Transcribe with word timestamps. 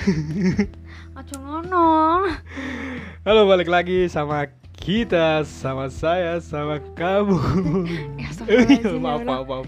Aja 1.18 1.36
ngono. 1.36 2.24
Halo 3.20 3.44
balik 3.44 3.68
lagi 3.68 4.08
sama 4.08 4.48
kita, 4.72 5.44
sama 5.44 5.92
saya, 5.92 6.40
sama 6.40 6.80
kamu. 6.96 7.36
Ya, 8.16 8.28
astagfirullahaladzim, 8.32 8.96
ya 8.96 9.04
maaf, 9.04 9.20
maaf, 9.28 9.44
maaf. 9.44 9.66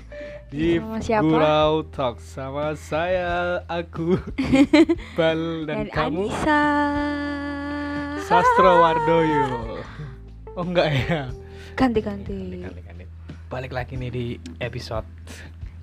Di? 0.49 0.81
Gurau 1.21 1.85
Talk 1.92 2.17
sama 2.21 2.72
saya, 2.81 3.60
aku, 3.69 4.17
Bal 5.21 5.69
dan, 5.69 5.92
kamu, 5.92 6.33
Anissa. 6.33 6.64
Sastro 8.24 8.80
Wardoyo. 8.80 9.44
Oh 10.56 10.64
enggak 10.64 10.88
ya? 11.08 11.28
Ganti-ganti. 11.76 12.64
Ganti-ganti. 12.64 13.04
Balik 13.53 13.72
lagi 13.76 14.01
nih 14.01 14.08
di 14.08 14.26
episode 14.64 15.04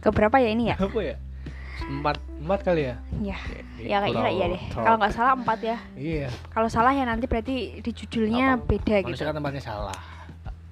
Keberapa 0.02 0.41
ya 0.41 0.50
ini 0.50 0.73
ya? 0.73 0.75
apa 0.82 1.00
ya? 1.06 1.16
Empat, 1.86 2.18
empat 2.39 2.60
kali 2.64 2.82
ya? 2.84 2.96
Ya. 3.20 3.38
Di 3.75 3.84
Ya 3.86 3.98
kayaknya 4.00 4.29
iya 4.29 4.46
Gurau 4.46 4.56
deh. 4.56 4.64
Kalau 4.71 4.96
nggak 4.97 5.14
salah 5.14 5.32
empat 5.36 5.60
ya. 5.60 5.78
Iya. 5.93 6.28
Kalau 6.50 6.68
salah 6.68 6.92
ya 6.92 7.04
nanti 7.04 7.25
berarti 7.28 7.56
di 7.80 7.92
judulnya 7.92 8.56
Apa? 8.56 8.66
beda 8.66 8.96
Manusia 9.02 9.11
gitu. 9.14 9.28
kan 9.28 9.36
tempatnya 9.36 9.64
salah. 9.64 10.00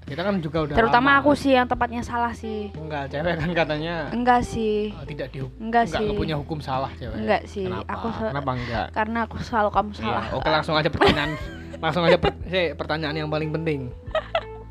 Kita 0.08 0.23
kan 0.23 0.39
juga 0.39 0.58
udah 0.63 0.75
Terutama 0.80 1.09
lama. 1.11 1.20
aku 1.20 1.35
sih 1.35 1.52
yang 1.52 1.67
tepatnya 1.67 1.99
salah 1.99 2.31
sih. 2.31 2.72
Enggak, 2.72 3.11
cewek 3.11 3.35
kan 3.35 3.52
katanya 3.52 4.08
Enggak 4.16 4.48
sih. 4.48 4.95
oh, 4.95 5.03
tidak 5.03 5.27
dihukum. 5.35 5.59
Enggak 5.59 5.84
enggak, 5.84 5.99
sih. 5.99 6.05
enggak 6.08 6.22
punya 6.23 6.35
hukum 6.39 6.59
salah 6.63 6.91
cewek. 6.95 7.16
Enggak 7.20 7.41
sih. 7.44 7.67
Kenapa? 7.67 7.91
Aku 7.91 8.08
Kenapa 8.16 8.52
enggak? 8.55 8.86
Karena 8.95 9.20
aku 9.27 9.36
selalu 9.44 9.70
kamu 9.75 9.89
salah. 9.91 10.23
Iya, 10.23 10.36
oke 10.39 10.47
langsung 10.47 10.75
aja 10.80 10.88
pertanyaan. 10.88 11.31
langsung 11.84 12.03
aja 12.08 12.17
per- 12.17 12.39
eh, 12.47 12.72
pertanyaan 12.72 13.16
yang 13.20 13.27
paling 13.27 13.52
penting. 13.52 13.91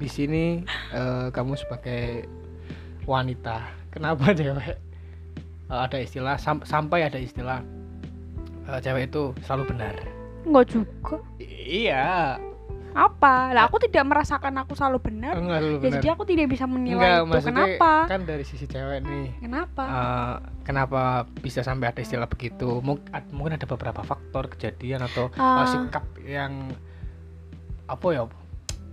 Di 0.01 0.09
sini 0.09 0.65
eh, 0.97 1.29
kamu 1.29 1.53
sebagai 1.55 2.25
wanita, 3.05 3.61
kenapa 3.93 4.33
cewek 4.33 4.86
eh, 5.67 5.81
ada 5.81 5.97
istilah 5.97 6.37
sam- 6.37 6.63
sampai 6.63 7.05
ada 7.05 7.17
istilah 7.17 7.61
eh, 8.65 8.81
cewek 8.81 9.09
itu 9.09 9.35
selalu 9.43 9.71
benar. 9.71 9.95
Enggak 10.43 10.67
juga. 10.69 11.17
I- 11.39 11.87
iya, 11.87 12.39
Apa? 12.97 13.53
Lah 13.53 13.69
aku 13.69 13.77
tidak 13.79 14.09
merasakan 14.09 14.57
aku 14.57 14.73
selalu 14.73 14.97
benar. 15.05 15.37
enggak 15.37 15.61
selalu 15.61 15.69
Ya, 15.71 15.79
benar. 15.79 15.93
jadi 15.93 16.09
aku 16.11 16.23
tidak 16.25 16.47
bisa 16.49 16.65
menilai 16.65 16.97
Enggak, 16.97 17.13
itu. 17.13 17.29
maksudnya 17.29 17.67
Kenapa? 17.69 17.93
kan 18.09 18.21
dari 18.25 18.45
sisi 18.47 18.65
cewek 18.65 18.99
nih. 19.05 19.27
Kenapa? 19.39 19.83
Eh, 19.85 20.35
kenapa 20.65 21.01
bisa 21.37 21.61
sampai 21.61 21.87
ada 21.87 22.01
istilah 22.01 22.25
begitu? 22.25 22.81
Mungkin 22.81 23.53
ada 23.53 23.67
beberapa 23.67 24.01
faktor 24.01 24.49
kejadian 24.49 25.05
atau 25.05 25.29
eh, 25.29 25.37
Ah. 25.39 25.69
sikap 25.69 26.09
yang 26.23 26.73
apa 27.87 28.07
ya 28.11 28.25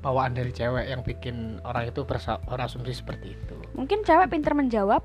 bawaan 0.04 0.36
dari 0.36 0.52
cewek 0.52 0.84
yang 0.84 1.00
bikin 1.02 1.64
orang 1.64 1.88
itu 1.88 2.04
berasumsi 2.04 2.92
seperti 2.94 3.34
itu. 3.34 3.56
Mungkin 3.72 4.04
cewek 4.04 4.28
pinter 4.28 4.52
menjawab. 4.52 5.00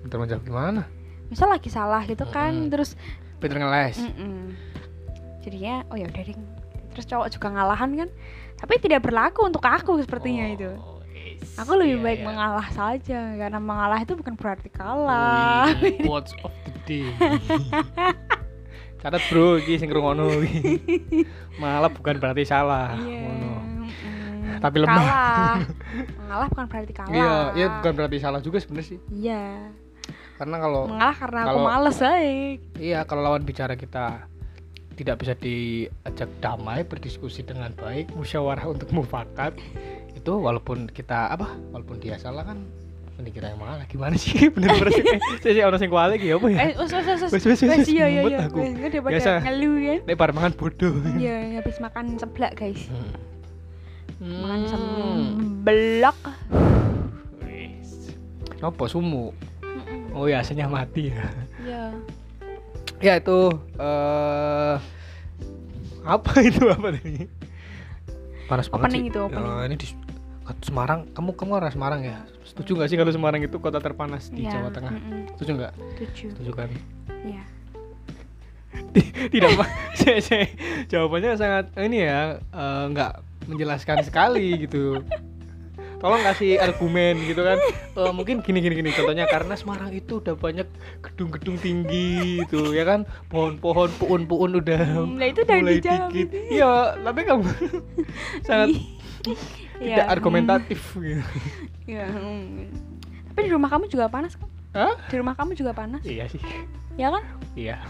Pinter 0.00 0.18
menjawab 0.18 0.42
gimana? 0.42 0.82
Misal 1.28 1.48
lagi 1.48 1.68
salah 1.68 2.02
gitu 2.04 2.24
kan, 2.24 2.52
Mm-mm. 2.54 2.70
terus 2.70 2.96
Pinter 3.38 3.58
ngeles. 3.58 3.98
mm-mm. 4.00 4.56
jadinya 5.38 5.86
oh 5.88 5.96
ya 5.96 6.06
udah 6.06 6.22
deh. 6.22 6.36
Terus 6.92 7.06
cowok 7.06 7.28
juga 7.30 7.46
ngalahan 7.50 7.90
kan. 7.94 8.08
Tapi 8.58 8.74
tidak 8.78 9.06
berlaku 9.06 9.46
untuk 9.46 9.62
aku 9.62 10.02
sepertinya 10.02 10.50
itu. 10.50 10.66
Oh, 10.74 10.98
is- 11.14 11.54
Aku 11.56 11.78
lebih 11.78 11.98
iya, 11.98 12.04
baik 12.04 12.20
iya. 12.20 12.26
mengalah 12.26 12.68
saja 12.68 13.20
karena 13.38 13.58
mengalah 13.62 14.02
itu 14.02 14.18
bukan 14.18 14.34
berarti 14.34 14.66
kalah. 14.68 15.70
Quotes 16.06 16.34
of 16.42 16.50
the 16.66 16.72
day. 16.82 17.06
Catat 18.98 19.22
bro, 19.30 19.62
iki 19.62 19.78
sing 19.78 19.94
iki. 19.94 20.58
Malah 21.62 21.86
bukan 21.86 22.18
berarti 22.18 22.42
salah. 22.42 22.98
Ngono. 22.98 23.54
mm-mm. 23.86 24.58
Tapi 24.58 24.76
lemah. 24.82 24.98
Kalah. 25.06 25.56
mengalah 26.18 26.46
bukan 26.50 26.66
berarti 26.66 26.92
kalah. 26.92 27.14
Iya, 27.14 27.36
iya 27.54 27.66
bukan 27.78 27.92
berarti 27.94 28.16
salah 28.18 28.40
juga 28.42 28.58
sebenarnya 28.58 28.88
sih. 28.90 28.98
Iya. 29.14 29.70
Karena 30.38 30.56
kalau 30.56 30.86
Mengalah 30.86 31.16
karena 31.18 31.40
aku 31.42 31.48
kalau- 31.50 31.66
males 31.66 31.98
aja. 31.98 32.18
Iya, 32.78 32.98
kalau 33.04 33.22
lawan 33.22 33.42
bicara 33.42 33.74
kita 33.74 34.30
tidak 34.94 35.16
bisa 35.16 35.34
diajak 35.34 36.30
damai, 36.38 36.82
berdiskusi 36.82 37.42
dengan 37.42 37.70
baik, 37.72 38.14
musyawarah 38.14 38.66
untuk 38.66 38.90
mufakat, 38.90 39.54
itu 40.12 40.32
walaupun 40.32 40.86
kita 40.88 41.28
apa, 41.28 41.54
walaupun 41.70 41.98
dia 41.98 42.18
salah 42.18 42.42
kan, 42.42 42.58
mending 43.14 43.30
kita 43.32 43.50
yang 43.50 43.58
malah 43.58 43.82
gimana 43.84 44.14
sih? 44.14 44.46
Bener-bener 44.54 44.90
sih, 44.90 45.04
saya 45.40 45.52
sih 45.54 45.62
orang 45.62 45.78
sing 45.78 45.90
kuali 45.90 46.18
ya 46.18 46.34
apa 46.34 46.46
ya? 46.50 46.58
Eh. 46.60 46.72
Wes, 46.76 46.90
wes, 46.92 47.06
wes, 47.08 47.30
Wes, 47.30 47.44
wes, 47.46 47.86
iya 47.88 48.06
iya 48.06 48.22
iya. 48.22 48.38
aku. 48.46 48.58
Daripada 48.62 49.14
Biasa. 49.14 49.32
ngeluh 49.42 49.74
kan. 49.76 49.98
Nek 50.06 50.16
bar 50.18 50.30
mangan 50.30 50.52
bodoh. 50.54 50.94
Iya, 51.14 51.36
habis 51.58 51.78
makan 51.78 52.04
seblak, 52.14 52.52
guys. 52.54 52.82
Hmm. 52.86 53.10
Makan 54.18 54.60
seblak. 54.66 56.18
Apa 58.58 58.84
sumu? 58.90 59.30
Oh 60.12 60.24
ya, 60.24 60.40
aslinya 60.40 60.66
mati 60.66 61.12
ya. 61.12 61.26
Iya. 61.62 61.84
Ya 62.98 63.12
itu 63.16 63.38
eh 63.78 64.76
apa 66.02 66.32
itu 66.40 66.62
apa 66.66 66.88
tadi? 66.90 67.28
Panas 68.48 68.66
banget 68.66 68.88
Opening 68.88 69.02
sih. 69.04 69.10
itu, 69.12 69.20
opening. 69.20 69.52
Eh, 69.52 69.64
ini 69.68 69.76
di 69.76 69.86
Semarang, 70.64 71.04
kamu 71.12 71.36
kamu 71.36 71.52
orang 71.60 71.68
Semarang 71.68 72.00
ya? 72.00 72.24
Setuju 72.40 72.72
nggak 72.74 72.88
sih 72.88 72.96
kalau 72.96 73.12
Semarang 73.12 73.44
itu 73.44 73.60
kota 73.60 73.76
terpanas 73.78 74.32
di 74.32 74.48
Iya, 74.48 74.56
Jawa 74.56 74.72
Tengah? 74.72 74.92
mm-mm. 74.96 75.20
Setuju 75.36 75.50
nggak? 75.60 75.72
Tujuh. 76.00 76.28
Setuju 76.32 76.50
kan? 76.56 76.68
Iya. 77.20 77.42
Tidak, 79.28 79.50
Pak. 79.54 79.68
saya, 80.00 80.18
saya 80.24 80.44
jawabannya 80.88 81.36
sangat 81.36 81.64
ini 81.76 82.00
ya, 82.00 82.40
eh, 82.40 82.84
nggak 82.88 83.12
menjelaskan 83.44 84.00
sekali 84.00 84.64
gitu. 84.64 85.04
Tolong 85.98 86.22
kasih 86.22 86.58
argumen 86.58 87.18
gitu 87.22 87.42
kan. 87.42 87.58
Eh, 87.92 88.12
mungkin 88.12 88.38
gini 88.38 88.58
gini 88.58 88.74
gini 88.76 88.90
contohnya 88.90 89.26
karena 89.26 89.52
Semarang 89.52 89.90
itu 89.90 90.18
udah 90.18 90.32
banyak 90.32 90.70
gedung-gedung 91.00 91.58
tinggi 91.58 92.08
gitu 92.40 92.70
ya 92.70 92.82
kan. 92.82 93.02
Pohon-pohon, 93.26 93.90
pohon-pohon 93.98 94.50
udah 94.56 94.82
Hmm, 94.96 95.18
Nah, 95.18 95.26
itu 95.26 95.42
mulai 95.42 95.76
dikit. 95.76 96.10
itu. 96.14 96.38
Iya, 96.54 96.72
tapi 97.00 97.20
kamu 97.22 97.42
sangat 98.42 98.68
Iya. 99.78 99.94
tidak 99.96 100.06
argumentatif 100.08 100.80
gitu. 100.94 101.22
Iya. 101.84 102.06
mm. 102.06 102.70
Tapi 103.28 103.40
di 103.40 103.50
rumah 103.50 103.66
kamu 103.68 103.86
juga 103.86 104.06
panas 104.06 104.34
kan? 104.34 104.46
Hah? 104.74 104.94
Di 105.06 105.16
rumah 105.16 105.34
kamu 105.34 105.54
juga 105.54 105.70
panas, 105.72 106.02
Iya 106.02 106.26
sih. 106.26 106.38
ya 106.94 107.10
kan? 107.10 107.22
Iya. 107.54 107.82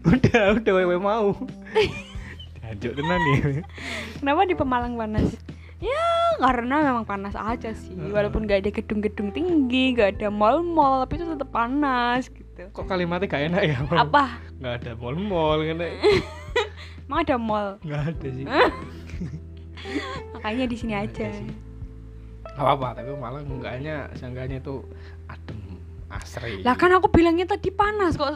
Udah, 0.00 0.54
udah 0.54 0.72
wewe 0.74 0.96
mau. 0.96 1.34
Jajuk 2.62 2.92
tenan 2.94 3.18
nih. 3.20 3.62
Kenapa 4.16 4.44
di 4.44 4.54
Pemalang 4.54 4.94
panas? 4.94 5.34
Ya 5.78 6.06
karena 6.38 6.76
memang 6.90 7.04
panas 7.06 7.34
aja 7.34 7.70
sih. 7.74 7.94
Walaupun 7.94 8.46
gak 8.46 8.66
ada 8.66 8.70
gedung-gedung 8.70 9.34
tinggi, 9.34 9.94
gak 9.94 10.18
ada 10.18 10.30
mall-mall, 10.30 11.02
tapi 11.06 11.18
itu 11.18 11.26
tetap 11.26 11.50
panas 11.50 12.30
gitu. 12.30 12.70
Kok 12.70 12.86
kalimatnya 12.86 13.26
gak 13.26 13.42
enak 13.50 13.62
ya? 13.62 13.78
Mam? 13.86 13.98
Apa? 14.06 14.24
Nggak 14.58 14.74
ada 14.82 14.90
mall-mall 14.98 15.58
kan? 15.66 15.76
Emang 17.06 17.20
ada 17.22 17.36
mall? 17.38 17.68
Nggak 17.82 18.02
ada 18.14 18.28
sih. 18.30 18.44
Makanya 20.34 20.64
di 20.66 20.76
sini 20.78 20.92
Nggak 20.94 21.06
aja. 21.10 21.26
ada 21.26 21.38
sih. 21.38 21.50
Gak 22.58 22.62
apa-apa, 22.66 22.88
tapi 22.98 23.10
malah 23.14 23.42
enggaknya 23.42 23.96
seenggaknya 24.18 24.58
itu 24.58 24.82
adem, 25.30 25.58
asri. 26.10 26.62
Lah 26.66 26.74
kan 26.74 26.90
aku 26.90 27.06
bilangnya 27.10 27.46
tadi 27.46 27.70
panas 27.70 28.18
kok 28.18 28.34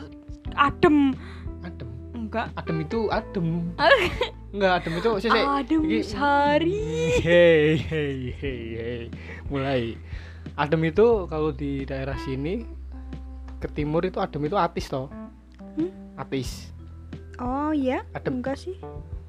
adem. 0.54 1.14
Enggak. 2.32 2.48
Adem 2.56 2.76
itu 2.80 3.00
adem. 3.12 3.46
Enggak, 4.56 4.72
adem 4.80 4.92
itu 5.04 5.10
sih 5.20 5.28
sih. 5.28 5.44
Adem 5.44 5.80
Iki- 5.84 6.00
sari. 6.08 6.80
Hei, 7.20 7.76
hei, 7.76 8.16
hei, 8.40 8.60
hei. 8.80 9.02
Mulai. 9.52 10.00
Adem 10.56 10.80
itu 10.88 11.28
kalau 11.28 11.52
di 11.52 11.84
daerah 11.84 12.16
sini 12.24 12.64
ke 13.60 13.68
timur 13.68 14.00
itu 14.08 14.16
adem 14.16 14.48
itu 14.48 14.56
atis 14.56 14.88
toh. 14.88 15.12
Hmm? 15.76 15.92
Atis. 16.16 16.72
Oh 17.36 17.68
iya? 17.76 18.00
Adem. 18.16 18.40
Enggak 18.40 18.56
sih. 18.56 18.80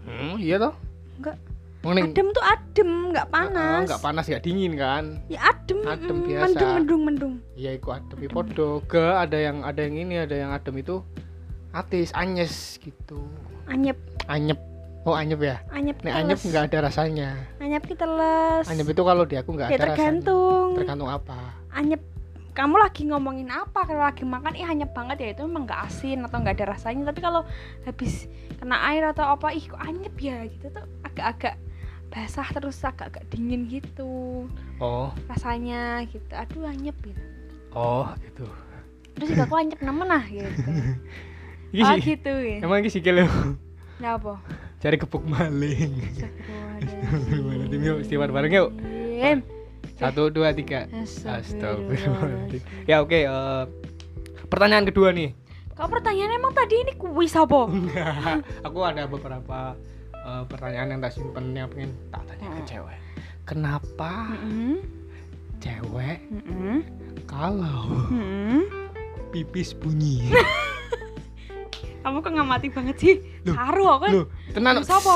Hmm, 0.08 0.40
iya 0.40 0.56
toh? 0.56 0.72
Enggak. 1.20 1.36
Mending 1.84 2.16
Adem 2.16 2.28
tuh 2.32 2.44
adem, 2.48 2.90
enggak 3.12 3.28
Ah, 3.28 3.32
panas. 3.36 3.84
Enggak 3.84 4.00
panas, 4.00 4.24
enggak 4.32 4.44
dingin 4.48 4.80
kan? 4.80 5.20
Ya 5.28 5.52
adem. 5.52 5.84
Adem 5.84 6.24
biasa. 6.24 6.56
Mendung, 6.56 6.72
mendung, 6.80 7.02
mendung. 7.04 7.34
Iya, 7.60 7.76
iku 7.76 7.92
adem 7.92 8.16
iku 8.24 8.32
podo. 8.32 8.80
Ke 8.88 9.20
ada 9.20 9.36
yang 9.36 9.60
ada 9.68 9.84
yang 9.84 10.00
ini, 10.00 10.24
ada 10.24 10.32
yang 10.40 10.56
adem 10.56 10.80
itu 10.80 11.04
atis, 11.74 12.14
anyes 12.14 12.78
gitu. 12.78 13.26
Anyep, 13.66 13.98
Anyep. 14.28 14.60
Oh, 15.04 15.12
anyep 15.14 15.42
ya. 15.42 15.60
anyep. 15.70 16.00
Nek 16.00 16.14
anyep 16.16 16.40
enggak 16.40 16.64
ada 16.70 16.88
rasanya. 16.88 17.36
Anyep 17.60 17.84
kita 17.84 18.08
les. 18.08 18.66
Anyep 18.66 18.88
itu 18.88 19.02
kalau 19.02 19.24
di 19.26 19.36
aku 19.36 19.52
enggak 19.52 19.68
Ya 19.68 19.76
ada 19.76 19.84
rasanya. 19.84 19.92
tergantung. 19.92 20.68
Tergantung 20.74 21.10
apa? 21.10 21.40
Anyep 21.70 22.02
kamu 22.54 22.76
lagi 22.78 23.02
ngomongin 23.10 23.50
apa 23.50 23.82
kalau 23.82 24.00
lagi 24.00 24.22
makan 24.24 24.54
ih 24.54 24.62
anyep 24.64 24.94
banget 24.94 25.18
ya 25.18 25.30
itu 25.34 25.42
memang 25.42 25.66
nggak 25.66 25.90
asin 25.90 26.22
atau 26.22 26.38
nggak 26.38 26.54
ada 26.54 26.78
rasanya 26.78 27.10
tapi 27.10 27.18
kalau 27.18 27.42
habis 27.82 28.30
kena 28.62 28.78
air 28.94 29.10
atau 29.10 29.26
apa 29.26 29.50
ih 29.50 29.66
kok 29.66 29.82
anyep 29.82 30.14
ya 30.22 30.46
gitu 30.46 30.70
tuh 30.70 30.86
agak-agak 31.02 31.58
basah 32.14 32.46
terus 32.54 32.78
agak-agak 32.86 33.26
dingin 33.34 33.66
gitu 33.66 34.46
Oh, 34.78 35.10
rasanya 35.26 36.06
gitu 36.06 36.30
aduh 36.30 36.70
anyep 36.70 36.94
gitu 37.02 37.24
oh 37.74 38.06
gitu. 38.22 38.46
terus 39.18 39.34
juga 39.34 39.50
aku 39.50 39.56
anyep 39.58 39.82
nemen 39.82 40.06
nah 40.06 40.22
gitu 40.22 40.70
oh 41.76 41.98
gitu 41.98 42.34
ya 42.34 42.58
Emang 42.62 42.78
iki 42.80 42.92
sikil 42.92 43.26
nah 43.98 44.14
apa 44.14 44.38
cari 44.78 45.00
kepuk 45.00 45.24
maling. 45.24 45.96
Tim 47.66 47.82
yuk 47.82 47.98
istighfar 48.00 48.30
bareng 48.30 48.52
yuk. 48.52 48.70
Astagfirullahaladzim. 48.76 49.40
Satu 49.96 50.28
dua 50.28 50.52
tiga. 50.52 50.92
Astagfirullahaladzim. 50.92 51.64
Astagfirullahaladzim. 51.96 52.62
Ya 52.84 53.00
oke. 53.00 53.16
eh, 53.16 53.64
pertanyaan 54.46 54.84
kedua 54.84 55.10
nih. 55.10 55.32
Kau 55.72 55.88
pertanyaannya 55.88 56.36
emang 56.36 56.52
tadi 56.52 56.76
ini 56.78 56.94
kuis 56.94 57.32
apa? 57.34 57.64
Enggak. 57.66 58.44
aku 58.62 58.80
ada 58.84 59.04
beberapa 59.06 59.80
eh, 60.14 60.44
pertanyaan 60.46 60.88
yang 60.90 61.02
tak 61.02 61.14
simpen 61.16 61.46
yang 61.52 61.72
pengen 61.72 61.96
tak 62.10 62.28
tanya 62.28 62.48
ke 62.50 62.60
Hmm. 62.60 62.68
cewek 62.68 63.00
kenapa 63.44 64.12
Mm-mm. 64.36 64.76
cewek 65.58 66.20
Mm-mm. 66.28 66.78
kalau 67.24 68.08
Mm-mm. 68.10 68.68
pipis 69.32 69.72
bunyi 69.74 70.28
Kamu 72.04 72.20
kok 72.20 72.30
nggak 72.30 72.46
mati 72.46 72.68
banget 72.68 72.96
sih? 72.96 73.16
Loh, 73.44 73.56
Saru 73.56 73.84
aku 73.88 74.00
kan. 74.02 74.12
Loh, 74.12 74.26
tenan 74.52 74.74
Tumis 74.78 74.92
apa? 74.92 75.14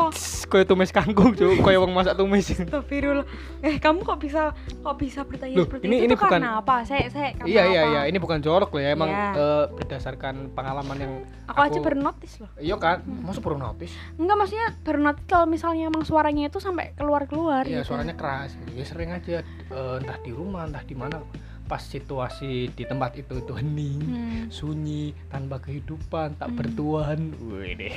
Kaya 0.47 0.63
tumis 0.63 0.89
kangkung, 0.89 1.35
Cuk. 1.35 1.59
Kaya 1.59 1.77
wong 1.77 1.91
masak 1.91 2.15
tumis. 2.15 2.47
Astagfirullah. 2.47 3.27
Eh, 3.59 3.75
kamu 3.75 3.99
kok 4.01 4.17
bisa 4.17 4.55
kok 4.55 4.95
bisa 4.95 5.21
bertanya 5.21 5.51
Loh, 5.53 5.67
seperti 5.67 5.83
ini- 5.83 5.99
itu 5.99 6.05
ini 6.05 6.13
tuh 6.15 6.19
karena 6.23 6.39
bukan- 6.55 6.63
apa? 6.63 6.75
Saya 6.81 7.05
saya 7.07 7.29
karena 7.33 7.47
Iya, 7.49 7.63
iya, 7.65 7.81
iya. 7.85 8.01
Ini 8.07 8.17
bukan 8.17 8.39
jorok 8.39 8.71
loh 8.71 8.79
ya. 8.79 8.89
Emang 8.89 9.09
Iya. 9.09 9.27
eh, 9.33 9.65
berdasarkan 9.73 10.35
pengalaman 10.51 10.97
yang 10.97 11.13
Aku, 11.45 11.59
aja 11.61 11.77
baru 11.77 11.97
notice 11.97 12.39
loh. 12.39 12.51
Iya 12.55 12.75
kan? 12.77 13.03
Masa 13.03 13.39
baru 13.39 13.57
notice? 13.57 13.91
Enggak 14.15 14.35
maksudnya 14.37 14.67
baru 14.81 14.99
notice 15.01 15.25
kalau 15.25 15.45
misalnya 15.45 15.83
emang 15.85 16.03
suaranya 16.03 16.47
itu 16.47 16.57
sampai 16.57 16.95
keluar-keluar 16.95 17.63
Iya, 17.63 17.83
gitu. 17.83 17.91
suaranya 17.91 18.15
keras. 18.15 18.55
gitu. 18.55 18.71
Ya 18.73 18.85
sering 18.85 19.11
aja 19.11 19.43
eh, 19.43 19.95
entah 19.99 20.17
di 20.17 20.31
rumah, 20.31 20.63
entah 20.63 20.81
di 20.81 20.95
mana 20.95 21.19
pas 21.67 21.77
situasi 21.77 22.71
di 22.71 22.83
tempat 22.83 23.13
itu 23.13 23.35
itu 23.35 23.53
hening, 23.53 23.99
Hmm, 23.99 24.43
sunyi, 24.47 25.11
tanpa 25.27 25.59
kehidupan, 25.59 26.33
tak 26.33 26.47
Hmm. 26.47 26.57
bertuan. 26.57 27.19
Wih 27.43 27.75
deh. 27.75 27.95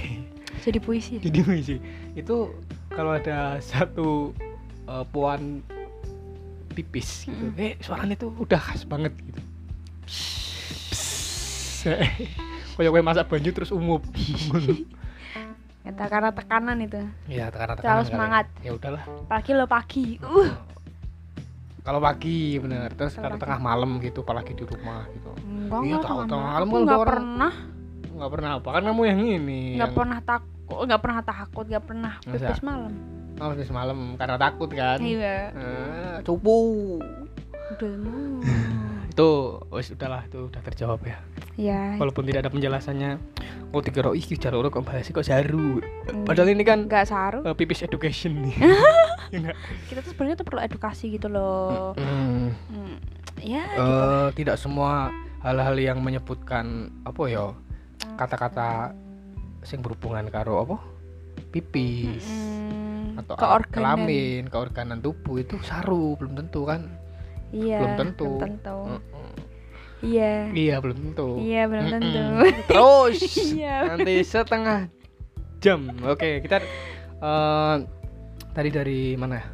jadi 0.61 0.78
puisi. 0.78 1.17
Jadi 1.17 1.40
sih 1.62 1.78
itu 2.12 2.37
kalau 2.88 3.14
ada 3.14 3.56
satu 3.61 4.34
eh, 4.84 5.05
puan 5.08 5.62
pipis 6.70 7.25
gitu, 7.25 7.46
Mm-mm. 7.49 7.62
eh 7.62 7.75
suaranya 7.78 8.14
tuh 8.17 8.34
udah 8.37 8.58
khas 8.58 8.82
banget 8.82 9.14
gitu. 9.17 9.40
Kayak 12.75 12.90
gue 12.90 13.02
masak 13.02 13.28
banyu 13.28 13.50
terus 13.50 13.70
umup. 13.70 14.00
Kata 15.84 16.05
karena 16.06 16.31
tekanan 16.31 16.76
itu. 16.81 17.00
ya 17.26 17.49
tekanan 17.49 17.76
Terlalu 17.76 18.05
semangat. 18.05 18.44
Ya 18.61 18.72
udahlah. 18.72 19.02
Apalagi 19.26 19.50
lo 19.52 19.64
pagi. 19.64 20.06
Uh, 20.20 20.52
Kalau 21.90 21.98
pagi 21.98 22.54
bener, 22.54 22.87
terus 22.94 23.19
Kalau 23.19 23.34
tengah 23.34 23.58
malam 23.58 23.98
gitu, 23.98 24.22
apalagi 24.22 24.54
di 24.54 24.62
rumah 24.62 25.10
gitu. 25.10 25.34
enggak 25.42 25.82
Iya, 25.82 25.96
tahu, 25.98 26.19
tengah 26.22 26.50
malam. 26.54 26.66
kan 26.70 26.81
nggak 26.87 27.02
pernah 27.02 27.52
Nggak 28.14 28.31
pernah 28.31 28.50
apa 28.54 28.69
kan 28.70 28.82
kamu 28.87 29.02
yang 29.02 29.19
ini. 29.19 29.60
nggak 29.75 29.82
yang 29.82 29.98
pernah 29.98 30.19
takut 30.22 30.78
nggak 30.87 31.00
pernah 31.02 31.20
takut 31.20 31.64
nggak 31.66 31.82
pernah 31.82 32.12
Masa? 32.20 32.46
pipis 32.46 32.62
malam 32.62 32.92
Oh, 33.34 33.48
habis 33.48 33.72
malam 33.75 33.98
karena 34.14 34.37
takut 34.38 34.70
kan. 34.70 35.02
iya 35.02 35.50
Eh, 35.50 36.16
cupu. 36.22 37.00
udah 37.72 37.93
mau. 37.98 38.38
Itu 39.10 39.31
wes 39.66 39.90
udahlah 39.90 40.22
itu 40.22 40.46
udah 40.46 40.62
terjawab 40.62 41.02
ya. 41.02 41.19
ya 41.58 41.98
Walaupun 41.98 42.22
tidak 42.22 42.46
ada 42.46 42.50
penjelasannya. 42.50 43.10
Oh 43.70 43.78
tiga 43.78 44.02
ih 44.11 44.26
jalur 44.34 44.67
kok 44.67 44.82
bahas 44.82 45.06
kok 45.06 45.22
jaru. 45.22 45.78
Hmm. 45.78 46.26
Padahal 46.26 46.50
ini 46.50 46.62
kan 46.62 46.84
nggak 46.84 47.06
saru 47.06 47.40
eh, 47.43 47.55
pipis 47.55 47.82
education 47.82 48.43
nih. 48.43 48.56
Ya 49.31 49.55
kita 49.87 50.02
tuh 50.02 50.11
sebenarnya 50.11 50.43
tuh 50.43 50.46
perlu 50.50 50.58
edukasi 50.58 51.14
gitu 51.14 51.31
loh 51.31 51.94
Hmm, 51.94 52.50
Hmm, 52.67 52.99
ya 53.38 53.62
eh, 53.62 54.28
tidak 54.34 54.58
semua 54.58 55.14
hal-hal 55.38 55.78
yang 55.78 56.02
menyebutkan 56.02 56.90
apa 57.06 57.22
ya 57.25 57.55
kata-kata 58.19 58.90
sing 59.62 59.87
berhubungan 59.87 60.26
karo 60.26 60.67
apa 60.67 60.76
pipis 61.49 62.26
Mm, 62.26 63.22
atau 63.22 63.38
keorganan. 63.38 63.70
kelamin 63.70 64.43
keorganan 64.46 64.99
tubuh 64.99 65.38
itu 65.38 65.62
saru 65.62 66.19
belum 66.19 66.34
tentu 66.34 66.67
kan 66.67 66.90
iya 67.50 67.78
belum 67.78 67.94
tentu. 68.02 68.31
belum 68.34 68.43
tentu. 68.58 68.78
Mm-mm. 68.99 69.31
Iya. 70.02 70.49
Iya 70.49 70.75
belum 70.79 70.97
tentu. 71.02 71.29
Iya 71.38 71.62
belum 71.67 71.85
Mm-mm. 71.85 71.94
tentu. 71.97 72.25
Terus 72.67 73.19
Iya. 73.56 73.76
nanti 73.91 74.14
setengah 74.20 74.81
jam. 75.58 75.81
Oke 76.02 76.41
kita 76.41 76.61
eh, 77.17 77.75
tadi 78.50 78.69
dari 78.69 79.00
mana 79.14 79.35
ya? 79.37 79.47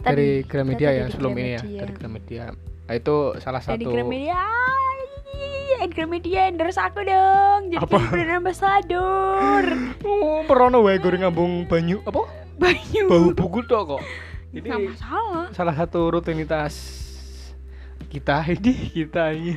Dari 0.00 0.42
Gramedia 0.42 0.88
ya 0.88 1.04
dari 1.04 1.12
sebelum 1.12 1.32
ini 1.34 1.50
ya 1.50 1.60
Gramedia. 1.60 1.80
dari 1.80 1.92
Gramedia. 1.92 2.44
Nah, 2.80 2.94
itu 2.96 3.16
salah 3.38 3.60
dari 3.60 3.84
satu 3.84 3.90
Gramedia. 3.90 4.42
Ay, 5.72 5.88
Gramedia 5.88 6.40
endorse 6.44 6.76
aku 6.76 7.00
dong. 7.00 7.72
Jadi 7.72 7.80
Apa? 7.80 7.96
brand 8.10 8.32
ambassador. 8.36 9.64
Oh 10.04 10.44
perono 10.44 10.82
wae 10.82 10.96
goreng 10.96 11.22
ngambung 11.22 11.64
banyu 11.64 12.04
apa? 12.04 12.26
Bayu 12.56 13.08
bau 13.08 13.32
buku 13.32 13.64
tok 13.64 13.96
kok. 13.96 14.02
Nggak 14.50 14.60
jadi 14.66 14.88
masalah 14.90 15.46
salah 15.54 15.72
satu 15.72 16.10
rutinitas 16.10 16.74
kita 18.10 18.42
ini 18.44 18.74
kita 18.98 19.24
ini 19.30 19.54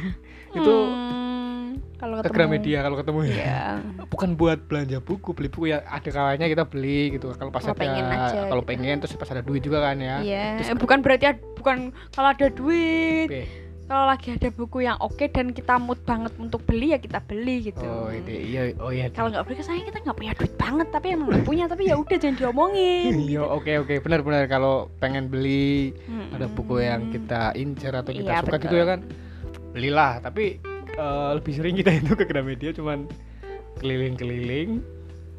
itu 0.54 0.76
Hmm, 0.86 1.82
kalau 1.98 2.20
ke 2.20 2.30
ketemu 2.30 2.36
Gramedia 2.36 2.80
kalau 2.80 2.98
ketemu 3.00 3.20
ya 3.24 3.34
Iya. 3.34 3.64
bukan 4.14 4.30
buat 4.36 4.60
belanja 4.70 4.98
buku 5.00 5.34
beli 5.34 5.50
buku 5.50 5.66
ya 5.68 5.82
ada 5.84 6.06
kalanya 6.06 6.46
kita 6.46 6.64
beli 6.64 7.18
gitu 7.18 7.34
kalau 7.34 7.50
pas 7.50 7.60
Kalau 7.60 7.74
ada 7.74 7.82
pengen 7.82 8.06
aja 8.06 8.40
kalau 8.46 8.62
gitu. 8.62 8.70
pengen 8.70 8.96
terus 9.02 9.14
pas 9.16 9.30
ada 9.32 9.42
duit 9.42 9.62
juga 9.64 9.82
kan 9.82 9.98
ya 9.98 10.22
Iya, 10.22 10.46
Terus 10.62 10.70
eh, 10.70 10.78
bukan 10.78 10.98
berarti 11.02 11.26
bukan 11.58 11.78
kalau 12.12 12.30
ada 12.30 12.48
duit. 12.48 13.28
Oke. 13.28 13.44
Kalau 13.84 14.08
lagi 14.08 14.32
ada 14.32 14.50
buku 14.50 14.88
yang 14.88 14.96
oke 14.98 15.28
dan 15.28 15.52
kita 15.52 15.76
mood 15.76 16.00
banget 16.08 16.32
untuk 16.40 16.64
beli 16.64 16.96
ya 16.96 17.00
kita 17.04 17.20
beli 17.20 17.68
gitu. 17.68 17.84
oh 17.84 18.08
ini 18.10 18.36
iya 18.48 18.62
oh 18.80 18.90
iya 18.90 19.12
Kalau 19.12 19.28
nggak 19.30 19.44
beli 19.44 19.60
sayang 19.60 19.86
kita 19.86 20.00
nggak 20.02 20.18
punya 20.18 20.34
duit 20.40 20.54
banget 20.56 20.88
tapi 20.90 21.08
emang 21.14 21.28
nggak 21.30 21.46
punya 21.46 21.66
tapi 21.68 21.84
ya 21.92 21.96
udah 22.00 22.18
jangan 22.18 22.36
diomongin. 22.40 23.12
iya 23.28 23.44
oke 23.44 23.72
oke 23.84 23.94
benar-benar 24.02 24.48
kalau 24.48 24.88
pengen 25.04 25.28
beli 25.28 25.92
Mm-mm. 26.08 26.32
ada 26.32 26.48
buku 26.48 26.80
yang 26.80 27.12
kita 27.12 27.52
incer 27.60 27.92
atau 27.92 28.16
kita 28.16 28.32
Iya, 28.32 28.40
suka 28.42 28.56
betul. 28.56 28.64
gitu 28.66 28.76
ya 28.80 28.86
kan 28.88 29.00
belilah 29.76 30.12
tapi 30.24 30.46
eh, 30.88 31.30
lebih 31.36 31.54
sering 31.54 31.76
kita 31.76 31.92
itu 31.92 32.14
ke 32.16 32.24
Gramedia 32.24 32.72
cuman 32.72 33.06
keliling-keliling 33.78 34.80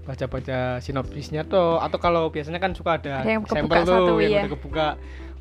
baca-baca 0.04 0.84
sinopsisnya 0.84 1.48
tuh 1.48 1.80
atau 1.80 1.96
kalau 1.96 2.28
biasanya 2.28 2.60
kan 2.60 2.76
suka 2.76 3.00
ada, 3.00 3.24
Ada 3.24 3.30
yang 3.40 3.44
sampel 3.48 3.88
tuh 3.88 3.88
satu, 3.88 4.14
yang 4.20 4.30
iya. 4.30 4.40
udah 4.44 4.52
kebuka 4.52 4.86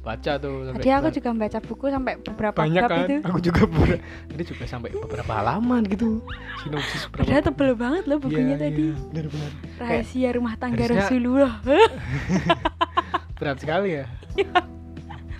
baca 0.03 0.31
tuh 0.35 0.53
sampai 0.65 0.77
Tadi 0.77 0.91
aku 0.91 1.07
juga 1.09 1.29
baca 1.33 1.57
buku 1.59 1.85
sampai 1.88 2.13
beberapa 2.17 2.57
banyak 2.59 2.83
kan 2.83 3.00
itu. 3.01 3.15
aku 3.23 3.39
juga 3.39 3.61
beberapa 3.65 3.97
tadi 4.27 4.44
juga 4.45 4.63
sampai 4.65 4.89
beberapa 4.94 5.31
halaman 5.33 5.81
gitu 5.85 6.19
sinopsis 6.59 7.07
berapa 7.07 7.23
Padahal 7.23 7.44
tebel 7.45 7.71
banget 7.73 8.03
loh 8.05 8.17
bukunya 8.19 8.44
Iya, 8.50 8.59
tadi. 8.61 8.83
iya, 8.83 8.95
benar-benar 9.07 9.51
Rahasia 9.77 10.29
rumah 10.33 10.53
tangga 10.55 10.83
harusnya- 10.83 11.07
Rasulullah. 11.07 11.53
berat 13.38 13.57
sekali 13.57 13.89
ya 13.94 14.05
Iya. 14.33 14.51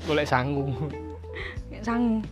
boleh 0.04 0.26
sanggung 0.26 0.72
Sangu. 1.82 2.24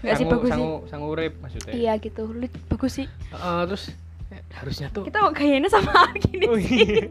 Enggak 0.00 0.14
sih 0.14 0.22
sangu 0.22 0.30
bagus 0.30 0.46
sih. 0.46 0.54
sangu 0.54 0.72
sangu 0.86 1.06
urip 1.10 1.32
maksudnya 1.40 1.72
Iya 1.72 1.92
gitu. 1.98 2.22
Lu 2.28 2.46
bagus 2.68 2.92
sih. 2.94 3.06
Eh, 3.10 3.62
terus 3.66 3.90
eh, 4.30 4.42
harusnya 4.54 4.86
tuh 4.88 5.02
Kita 5.02 5.18
kok 5.18 5.34
gayanya 5.34 5.66
sama 5.66 5.90
gini 6.22 6.44
Oh, 6.44 6.54
sih. 6.54 7.10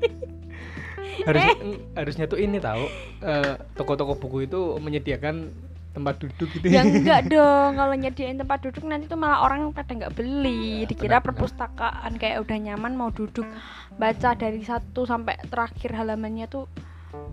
Iya. 1.14 1.26
harusnya 1.26 1.54
harusnya 1.94 2.26
tuh 2.26 2.38
ini 2.38 2.58
tahu 2.58 2.84
eh, 3.22 3.54
toko-toko 3.74 4.14
buku 4.16 4.46
itu 4.46 4.60
menyediakan 4.78 5.50
tempat 5.94 6.18
duduk 6.18 6.50
gitu 6.52 6.66
ya. 6.68 6.82
Enggak 6.82 7.30
dong 7.34 7.78
kalau 7.78 7.94
nyediain 7.94 8.34
tempat 8.34 8.66
duduk 8.66 8.82
nanti 8.84 9.06
tuh 9.06 9.14
malah 9.14 9.46
orang 9.46 9.70
pada 9.72 9.94
nggak 9.94 10.14
beli. 10.14 10.84
Ya, 10.84 10.90
dikira 10.90 11.22
benar-benar. 11.22 11.26
perpustakaan 11.30 12.12
kayak 12.18 12.42
udah 12.42 12.58
nyaman 12.60 12.94
mau 12.94 13.14
duduk. 13.14 13.46
Baca 13.94 14.34
dari 14.34 14.66
satu 14.66 15.06
sampai 15.06 15.38
terakhir 15.46 15.94
halamannya 15.94 16.50
tuh 16.50 16.66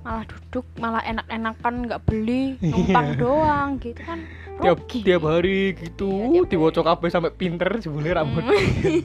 malah 0.05 0.29
duduk 0.29 0.69
malah 0.77 1.01
enak-enakan 1.01 1.89
nggak 1.89 2.03
beli 2.05 2.61
numpang 2.61 3.17
doang 3.17 3.81
gitu 3.81 4.01
kan. 4.05 4.29
Tiap 4.61 4.77
rugi. 4.77 5.01
tiap 5.01 5.23
hari 5.25 5.73
gitu 5.73 6.13
Iya, 6.13 6.45
tiap 6.45 6.53
diwocok 6.53 6.85
kabeh 6.85 7.09
sampai 7.09 7.33
pinter 7.33 7.81
sebenarnya 7.81 8.21
rambut 8.21 8.45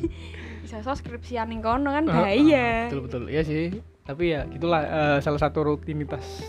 bisa 0.68 0.84
so 0.84 0.92
skripsian 0.92 1.48
yang 1.48 1.64
kono 1.64 1.96
kan 1.96 2.04
Eh, 2.04 2.12
eh, 2.12 2.12
bahaya. 2.12 2.68
betul 2.92 3.02
betul 3.08 3.24
iya 3.30 3.40
sih 3.40 3.72
tapi 4.06 4.38
ya 4.38 4.46
gitulah 4.46 4.82
eh, 4.86 5.18
salah 5.26 5.42
satu 5.42 5.66
rutinitas 5.66 6.46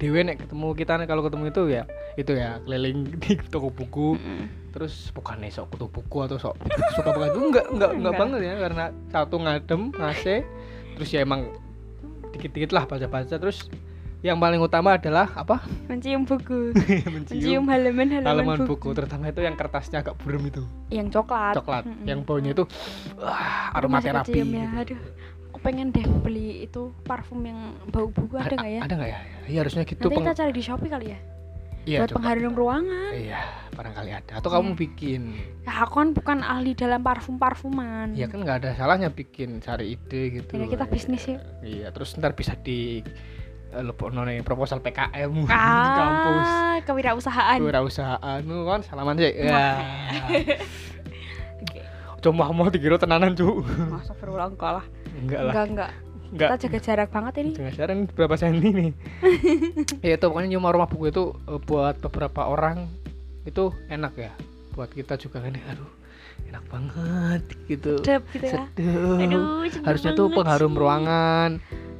Dewe 0.00 0.26
nek 0.26 0.42
ketemu 0.42 0.74
kita 0.74 0.98
nek 0.98 1.06
kalau 1.06 1.22
ketemu 1.22 1.44
itu 1.52 1.62
ya 1.68 1.82
itu 2.16 2.32
ya 2.34 2.58
keliling 2.64 3.06
di 3.22 3.36
toko 3.52 3.68
buku 3.68 4.16
Mm-mm. 4.16 4.72
terus 4.72 5.12
bukan 5.12 5.44
sok 5.52 5.76
kutu 5.76 5.86
buku 5.92 6.16
atau 6.24 6.40
sok 6.40 6.56
suka 6.96 7.12
banget 7.12 7.36
itu 7.36 7.40
enggak 7.52 7.66
enggak 7.70 7.92
enggak 7.92 8.14
banget 8.16 8.40
ya 8.40 8.54
karena 8.56 8.84
satu 9.12 9.36
ngadem 9.44 9.80
ngasih 9.94 10.40
terus 10.96 11.08
ya 11.12 11.20
emang 11.22 11.52
dikit-dikit 12.32 12.72
lah 12.72 12.88
baca-baca 12.88 13.36
terus 13.36 13.68
yang 14.22 14.38
paling 14.38 14.62
utama 14.62 14.96
adalah 14.96 15.28
apa 15.34 15.66
mencium 15.90 16.24
buku 16.24 16.72
mencium 17.12 17.12
mencium 17.28 17.64
halaman-halaman 17.68 18.26
halaman 18.26 18.58
buku. 18.64 18.88
buku 18.88 18.88
terutama 18.96 19.28
itu 19.28 19.42
yang 19.44 19.58
kertasnya 19.58 20.00
agak 20.00 20.14
burem 20.24 20.46
itu 20.48 20.62
yang 20.88 21.12
coklat 21.12 21.52
coklat 21.58 21.84
Mm-mm. 21.84 22.06
yang 22.08 22.24
baunya 22.24 22.56
itu 22.56 22.64
masih 23.20 23.76
aromaterapi 23.76 24.30
kecium 24.30 24.48
ya. 24.54 24.66
gitu. 24.66 24.94
Aduh, 24.94 25.00
aku 25.52 25.60
pengen 25.60 25.88
deh 25.90 26.00
beli 26.18 26.64
itu 26.64 26.96
parfum 27.02 27.38
yang 27.42 27.60
bau 27.86 28.08
buku 28.08 28.34
ada 28.34 28.52
nggak 28.52 28.70
ya? 28.70 28.80
ada 28.80 28.94
nggak 28.94 29.10
ya 29.10 29.20
iya 29.46 29.58
harusnya 29.60 29.84
gitu 29.84 30.00
Nanti 30.00 30.14
peng- 30.14 30.24
kita 30.24 30.34
cari 30.34 30.50
di 30.50 30.62
Shopee 30.62 30.88
kali 30.88 31.06
ya. 31.06 31.18
iya 31.82 31.98
buat 31.98 32.08
coba 32.08 32.16
pengharum 32.18 32.54
ruangan. 32.54 33.10
iya 33.12 33.40
barangkali 33.70 34.10
ada 34.12 34.32
atau 34.34 34.48
kamu 34.50 34.68
Iya. 34.68 34.78
bikin 34.78 35.22
Ya, 35.62 35.72
aku 35.78 35.94
kan 35.94 36.08
bukan 36.10 36.38
ahli 36.40 36.72
dalam 36.72 37.00
parfum-parfuman. 37.00 38.14
ya 38.14 38.26
kan 38.26 38.40
nggak 38.40 38.56
ada 38.58 38.70
salahnya 38.72 39.08
bikin 39.08 39.58
cari 39.58 39.92
ide 39.92 40.22
gitu 40.32 40.50
Jadi 40.52 40.66
kita 40.68 40.84
bisnis 40.86 41.22
yuk. 41.26 41.38
iya 41.60 41.88
terus 41.88 42.16
ntar 42.16 42.32
bisa 42.32 42.56
di 42.56 43.04
eh, 43.68 43.82
lepok 43.82 44.08
none 44.10 44.40
proposal 44.40 44.78
PKM 44.78 45.30
di 45.32 45.48
kampus 45.98 46.48
Ah, 46.48 46.78
kewirausahaan. 46.82 47.58
wirausahaan 47.58 48.40
nu 48.40 48.64
kan 48.64 48.80
salaman 48.80 49.14
sih 49.14 49.28
ya 49.28 49.68
cuma 52.22 52.46
mau 52.54 52.70
dikira 52.70 52.96
tenanan 52.96 53.34
cu 53.34 53.66
masa 53.90 54.14
berulang 54.14 54.54
enggak 54.54 54.72
lah 54.78 54.84
enggak 55.18 55.40
lah. 55.42 55.52
Enggak 55.52 55.66
enggak. 55.68 55.90
Enggak. 56.32 56.48
Kita 56.48 56.62
jaga 56.64 56.78
jarak 56.80 57.08
banget 57.12 57.34
ini. 57.44 57.50
Dengan 57.52 57.72
saran 57.76 57.98
berapa 58.08 58.34
senti 58.40 58.68
nih? 58.72 58.92
Ya 60.06 60.16
itu 60.16 60.24
pokoknya 60.24 60.48
nyium 60.56 60.64
aroma 60.64 60.88
buku 60.88 61.12
itu 61.12 61.36
eh, 61.44 61.60
buat 61.60 62.00
beberapa 62.00 62.48
orang 62.48 62.88
itu 63.44 63.68
enak 63.92 64.12
ya. 64.16 64.32
Buat 64.72 64.96
kita 64.96 65.20
juga 65.20 65.44
kan 65.44 65.52
ya, 65.52 65.60
aduh 65.68 65.90
enak 66.48 66.64
banget 66.72 67.42
gitu. 67.68 68.00
Sedap 68.00 68.24
gitu 68.32 68.48
ya. 68.48 68.64
Seduh. 68.72 69.20
aduh 69.20 69.44
harusnya 69.84 70.10
tuh 70.16 70.26
pengharum 70.32 70.72
sih. 70.72 70.80
ruangan 70.80 71.50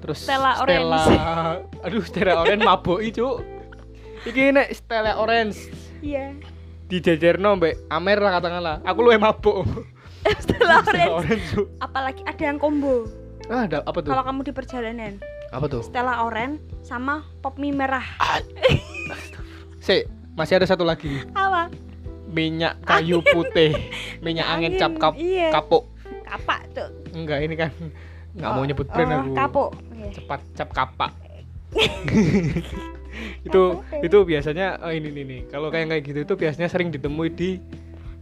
terus 0.01 0.19
Stella 0.25 0.53
orange. 0.65 1.13
aduh 1.85 2.03
Stella 2.09 2.33
orange 2.41 2.65
maboi 2.65 3.09
cu 3.13 3.29
iki 4.25 4.49
nek 4.49 4.73
Stella 4.73 5.21
orange. 5.21 5.69
Iya. 6.01 6.33
Dijejerno 6.89 7.61
mbek 7.61 7.85
Amer 7.93 8.17
lah 8.17 8.41
katakanlah. 8.41 8.77
Aku 8.89 8.99
lu 9.05 9.13
mabuk 9.21 9.92
Stella 10.45 10.83
orange. 10.83 11.11
orange. 11.11 11.51
Apalagi 11.83 12.23
ada 12.25 12.43
yang 12.43 12.59
combo. 12.59 13.07
Ah 13.51 13.67
ada. 13.67 13.83
Apa 13.85 13.99
tuh? 14.03 14.11
Kalau 14.15 14.25
kamu 14.25 14.41
di 14.47 14.53
perjalanan. 14.55 15.13
Apa 15.51 15.67
tuh? 15.69 15.83
Stella 15.85 16.23
orange 16.25 16.63
sama 16.87 17.27
pop 17.43 17.59
mie 17.59 17.75
merah. 17.75 18.05
Si 19.83 20.07
masih 20.39 20.63
ada 20.63 20.67
satu 20.67 20.87
lagi. 20.87 21.27
Apa? 21.35 21.69
Minyak 22.33 22.81
kayu 22.87 23.21
putih. 23.21 23.77
Minyak 24.25 24.47
angin 24.49 24.73
cap 24.79 24.93
kap 24.97 25.15
iya. 25.19 25.51
kapuk. 25.53 25.91
Kapak 26.23 26.65
tuh 26.73 26.89
enggak 27.13 27.45
ini 27.45 27.55
kan 27.61 27.71
nggak 28.33 28.51
mau 28.57 28.65
Oh, 28.65 28.67
nyebut 28.67 28.89
brand 28.89 29.11
oh, 29.13 29.19
aku. 29.21 29.33
kapuk. 29.37 29.71
Oke. 29.77 30.07
cepat 30.17 30.41
cap 30.57 30.69
kapak. 30.73 31.13
Itu 33.45 33.85
itu 34.01 34.19
biasanya 34.25 34.81
oh 34.81 34.89
ini 34.89 35.13
nih 35.13 35.25
nih 35.29 35.41
kalau 35.53 35.69
kayak 35.69 35.93
kayak 35.93 36.03
gitu 36.09 36.19
itu 36.25 36.35
biasanya 36.37 36.69
sering 36.73 36.89
ditemui 36.89 37.29
di 37.29 37.61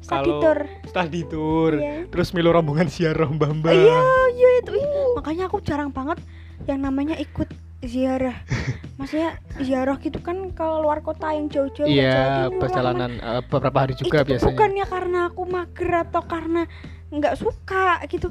kalau 0.02 0.40
Staditur. 0.40 0.58
study 0.86 1.22
tour 1.24 1.72
Iya. 1.74 2.08
terus 2.08 2.28
milu 2.30 2.50
rombongan 2.50 2.86
siaroh 2.86 3.30
mbah 3.30 3.52
mbah 3.52 3.70
iya 3.70 4.00
iya 4.32 4.48
itu 4.58 4.72
Ih, 4.72 4.86
makanya 5.14 5.46
aku 5.46 5.60
jarang 5.60 5.90
banget 5.90 6.18
yang 6.64 6.78
namanya 6.78 7.16
ikut 7.16 7.48
ziarah. 7.80 8.36
Maksudnya 9.00 9.40
ziarah 9.56 9.96
gitu 9.96 10.20
kan 10.20 10.36
ke 10.50 10.60
luar 10.60 11.00
kota 11.00 11.32
yang 11.32 11.48
jauh-jauh 11.48 11.88
iya 11.88 12.52
perjalanan 12.52 13.16
eh, 13.16 13.40
beberapa 13.42 13.78
hari 13.78 13.96
itu 13.96 14.04
juga 14.04 14.20
tuh 14.20 14.28
biasanya. 14.30 14.48
bukannya 14.52 14.84
karena 14.86 15.18
aku 15.26 15.42
mager 15.44 15.90
atau 16.02 16.22
karena 16.22 16.62
nggak 17.08 17.34
suka 17.34 18.04
gitu. 18.06 18.28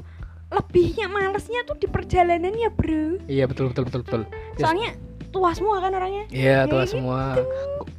Lebihnya 0.48 1.06
malesnya 1.06 1.62
tuh 1.62 1.74
di 1.74 1.86
perjalanan 1.86 2.50
ya 2.52 2.70
bro. 2.70 3.18
Iya 3.26 3.46
betul 3.46 3.70
betul 3.70 3.84
betul 3.86 4.00
betul. 4.02 4.22
Ya, 4.54 4.58
soalnya 4.60 4.90
tua 5.30 5.50
semua 5.50 5.76
kan 5.78 5.90
orangnya. 5.92 6.24
Iya 6.28 6.66
kayak 6.66 6.86
semua. 6.86 7.38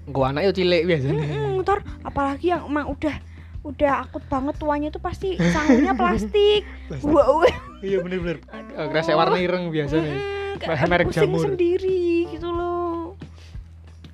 gua 0.05 0.25
anak 0.29 0.41
yo 0.45 0.51
cilik 0.51 0.83
biasanya. 0.85 1.23
Mm-mm, 1.25 1.63
ntar 1.63 1.79
apalagi 2.01 2.51
yang 2.51 2.63
emang 2.63 2.87
udah 2.87 3.15
udah 3.61 3.93
akut 4.01 4.23
banget 4.25 4.57
tuanya 4.57 4.89
tuh 4.89 4.97
pasti 4.97 5.37
sanggulnya 5.37 5.93
plastik 5.93 6.65
Plastik. 6.87 7.05
wow 7.05 7.45
iya 7.79 7.97
bener 7.99 8.19
bener 8.19 8.37
Eh, 8.71 8.87
kresek 8.87 9.13
warna 9.13 9.37
ireng 9.37 9.69
biasanya 9.69 10.17
Mm-mm, 10.57 10.87
Merek 10.87 11.09
jamur. 11.11 11.45
sendiri 11.45 12.25
gitu 12.27 12.49
loh 12.49 13.13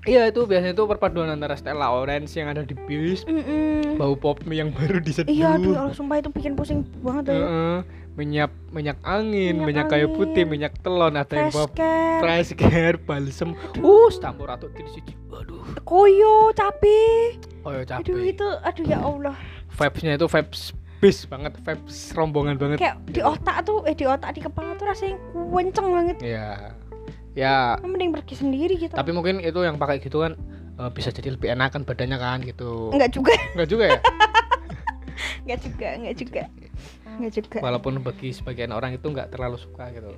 iya 0.04 0.27
itu 0.27 0.44
biasanya 0.44 0.72
itu 0.72 0.84
perpaduan 0.84 1.27
antara 1.30 1.56
Stella 1.56 1.88
Orange 1.89 2.32
yang 2.34 2.48
ada 2.48 2.62
di 2.62 2.75
bis 2.77 3.24
Mm-mm. 3.24 3.96
bau 3.96 4.16
pop 4.16 4.39
yang 4.46 4.68
baru 4.70 5.00
diseduh 5.00 5.27
iya 5.27 5.56
aduh 5.56 5.74
ya 5.74 5.84
sumpah 5.92 6.18
itu 6.18 6.30
bikin 6.30 6.54
pusing 6.54 6.84
banget 7.00 7.32
ya 7.32 7.36
Heeh. 7.38 7.77
Minyak 8.18 8.50
minyak 8.74 8.98
angin 9.06 9.62
Minyak 9.62 9.68
minyak 9.70 9.86
kayu 9.94 10.10
angin. 10.10 10.18
putih 10.18 10.44
minyak 10.50 10.74
telon 10.82 11.14
ada 11.14 11.30
yang 11.38 11.54
bawa 11.54 11.70
fresh 12.18 12.58
care 12.58 12.98
balsem. 12.98 13.54
Uh 13.78 14.10
campur 14.18 14.50
atau 14.50 14.66
di 14.74 14.82
situ 14.90 15.14
aduh 15.30 15.62
koyo 15.86 16.50
cabe. 16.58 17.38
Oh 17.62 17.78
ya 17.78 17.86
aduh 17.86 18.18
itu 18.18 18.48
aduh 18.66 18.86
ya 18.90 18.98
Allah. 19.06 19.38
Vibesnya 19.70 20.18
itu 20.18 20.26
vibes 20.26 20.74
bis 20.98 21.30
banget 21.30 21.54
vibes 21.62 22.10
rombongan 22.18 22.58
banget. 22.58 22.82
Kayak 22.82 22.98
di 23.06 23.22
otak 23.22 23.70
tuh 23.70 23.86
eh 23.86 23.94
di 23.94 24.10
otak 24.10 24.34
di 24.34 24.42
kepala 24.42 24.74
tuh 24.74 24.90
rasanya 24.90 25.22
kenceng 25.54 25.88
banget. 25.94 26.18
Ya. 26.26 26.74
Ya 27.38 27.78
mending 27.86 28.18
pergi 28.18 28.34
sendiri 28.34 28.82
gitu. 28.82 28.98
Tapi 28.98 29.14
mungkin 29.14 29.38
itu 29.46 29.62
yang 29.62 29.78
pakai 29.78 30.02
gitu 30.02 30.26
kan 30.26 30.34
eh, 30.82 30.90
bisa 30.90 31.14
jadi 31.14 31.38
lebih 31.38 31.54
enakan 31.54 31.86
badannya 31.86 32.18
kan 32.18 32.42
gitu. 32.42 32.90
Enggak 32.90 33.14
juga. 33.14 33.38
Enggak 33.54 33.70
juga 33.70 33.86
ya? 33.94 34.00
Enggak 35.48 35.60
juga 35.64 35.88
enggak 35.96 36.16
juga 36.20 36.42
enggak 37.18 37.34
juga. 37.44 37.58
Walaupun 37.60 37.94
bagi 38.06 38.30
sebagian 38.32 38.72
orang 38.72 38.96
itu 38.96 39.06
nggak 39.10 39.34
terlalu 39.34 39.58
suka 39.60 39.90
gitu. 39.92 40.14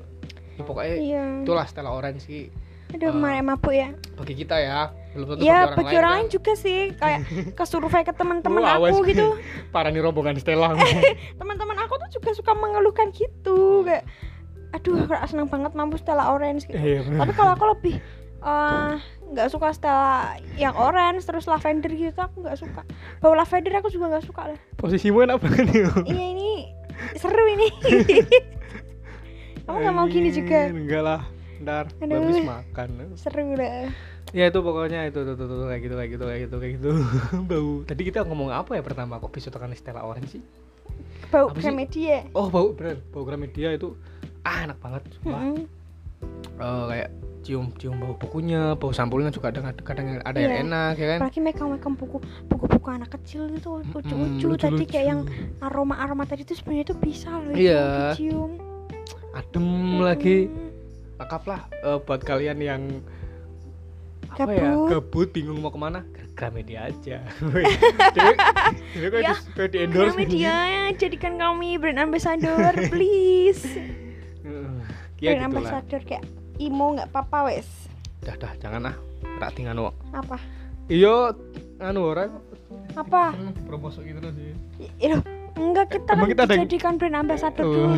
Ya, 0.59 0.63
pokoknya 0.67 0.95
iya. 0.99 1.25
itulah 1.47 1.65
Stella 1.65 1.95
Orange 1.95 2.27
sih. 2.27 2.51
Aduh 2.89 3.13
mana 3.13 3.53
mabuk 3.53 3.69
ya. 3.69 3.93
bagi 4.17 4.33
kita 4.33 4.57
ya. 4.57 4.89
Belum 5.13 5.37
tentu 5.37 5.45
ya 5.45 5.69
bagi 5.77 5.93
orang 5.93 6.13
lain 6.21 6.27
kan. 6.27 6.33
juga 6.33 6.51
sih. 6.57 6.79
Kayak 6.97 7.19
ke 7.57 7.63
survei 7.69 8.01
ke 8.01 8.13
teman-teman 8.17 8.65
aku 8.65 9.05
gitu. 9.05 9.37
Para 9.73 9.93
nih 9.93 10.01
rombongan 10.01 10.41
Stella. 10.41 10.73
Teman-teman 11.39 11.77
aku 11.85 12.01
tuh 12.01 12.09
juga 12.17 12.29
suka 12.33 12.51
mengeluhkan 12.57 13.13
gitu. 13.13 13.85
Kayak 13.85 14.09
aduh 14.69 15.05
aku 15.05 15.13
seneng 15.25 15.49
banget 15.49 15.73
mampu 15.77 16.01
Stella 16.01 16.33
Orange 16.33 16.65
gitu. 16.69 16.77
Iya 16.77 17.01
tapi 17.05 17.33
kalau 17.33 17.57
aku 17.57 17.65
lebih 17.73 17.95
eh, 18.41 18.93
nggak 19.33 19.47
suka 19.53 19.73
Stella 19.73 20.37
yang 20.57 20.77
orange 20.77 21.25
terus 21.25 21.45
lavender 21.45 21.93
gitu 21.93 22.17
aku 22.17 22.41
nggak 22.41 22.57
suka. 22.57 22.81
Bau 23.21 23.37
lavender 23.37 23.73
aku 23.81 23.93
juga 23.93 24.17
nggak 24.17 24.25
suka 24.25 24.53
lah. 24.53 24.59
Posisimu 24.81 25.25
enak 25.25 25.37
banget 25.41 25.65
nih. 25.73 25.85
Iya 26.09 26.25
ini 26.33 26.78
seru 27.17 27.43
ini. 27.47 27.67
Kamu 29.65 29.77
nggak 29.85 29.95
mau 29.95 30.07
gini 30.09 30.29
juga? 30.33 30.69
Enggak 30.69 31.03
lah 31.05 31.21
ntar 31.59 31.91
Aduh. 31.99 32.23
habis 32.23 32.39
makan. 32.41 32.87
Seru 33.19 33.53
lah 33.53 33.91
ya 34.29 34.45
itu 34.45 34.59
pokoknya 34.61 35.09
itu 35.09 35.25
tuh, 35.25 35.33
tuh, 35.33 35.45
tuh, 35.49 35.65
kayak 35.65 35.81
gitu 35.81 35.95
kayak 35.97 36.09
gitu 36.13 36.23
kayak 36.25 36.41
gitu 36.45 36.55
kayak 36.61 36.73
gitu. 36.77 36.91
Bau. 37.49 37.71
Tadi 37.85 38.01
kita 38.05 38.19
ngomong 38.25 38.49
apa 38.53 38.77
ya 38.77 38.83
pertama? 38.85 39.17
Kok 39.17 39.31
bisa 39.33 39.49
tekan 39.49 39.73
Stella 39.73 40.05
Orange 40.05 40.37
sih? 40.37 40.43
Bau? 41.29 41.53
Gramedia. 41.53 42.25
Oh 42.33 42.49
bau 42.49 42.73
bener. 42.73 43.01
Bau 43.13 43.25
Gramedia 43.25 43.73
itu 43.73 43.93
ah 44.41 44.65
enak 44.65 44.77
banget 44.81 45.01
sumpah. 45.19 45.41
Mm-mm. 45.45 45.78
Eh, 46.59 46.83
kayak 46.91 47.09
cium 47.39 47.71
cium 47.79 47.95
bau 47.97 48.19
bukunya 48.19 48.75
bau 48.75 48.91
sampulnya 48.91 49.31
juga 49.31 49.47
ada 49.47 49.63
kadang 49.79 50.19
ada 50.19 50.37
yang 50.37 50.53
Iya. 50.53 50.63
enak 50.67 50.93
ya 50.99 51.07
kan? 51.07 51.19
Apalagi 51.23 51.39
megang-megang 51.39 51.95
buku 51.95 52.17
buku-buku 52.51 52.87
anak 52.91 53.09
kecil 53.15 53.47
itu 53.47 53.79
lucu-lucu. 53.95 54.45
Mm, 54.45 54.59
tadi 54.59 54.83
kayak 54.83 55.05
yang 55.07 55.21
aroma-aroma 55.63 56.27
tadi 56.27 56.43
itu 56.43 56.59
sebenarnya 56.59 56.91
itu 56.91 56.95
bisa 56.99 57.31
loh 57.31 57.55
itu 57.55 57.71
dicium. 57.71 58.51
Adem 59.31 59.67
lagi. 60.03 60.51
Mm. 60.51 60.67
lengkap 61.19 61.43
lah 61.51 61.61
eh, 61.83 61.99
buat 61.99 62.21
kalian 62.23 62.59
yang 62.59 62.81
apa 64.29 64.51
ya 64.51 64.71
Gabut. 64.87 65.35
bingung 65.35 65.59
mau 65.59 65.67
ke 65.67 65.75
mana 65.75 65.99
ke 66.15 66.23
Gramedia 66.31 66.87
aja. 66.87 67.19
Kayak 68.95 69.19
Ya, 69.19 69.35
di, 69.67 69.77
endorse 69.83 70.15
Gramedia 70.15 70.55
jadikan 70.95 71.35
kami 71.35 71.75
brand 71.75 71.99
ambassador 71.99 72.71
please. 72.91 73.63
Ya 75.19 75.35
brand 75.35 75.51
gitu 75.51 75.57
ambassador 75.59 76.01
kayak 76.07 76.23
imo 76.59 76.93
nggak 76.93 77.09
apa-apa 77.09 77.37
wes. 77.47 77.65
Dah 78.19 78.35
dah 78.35 78.51
jangan 78.57 78.85
ah. 78.85 78.95
Rak 79.39 79.53
tinggal 79.53 79.73
no 79.73 79.83
apa? 80.11 80.37
Iyo 80.85 81.33
anu 81.77 82.05
orang 82.05 82.29
apa? 82.93 83.33
Promosi 83.63 84.01
gitu 84.01 84.19
loh 84.19 84.31
sih 84.31 84.51
Ih, 84.99 85.15
enggak 85.55 85.85
kita 85.93 86.11
Emang 86.11 86.21
kan 86.21 86.29
kita 86.29 86.41
ada- 86.43 86.53
dijadikan 86.57 86.93
brand 86.95 87.15
ambassador 87.17 87.61
Oh. 87.61 87.69
dulu. 87.87 87.93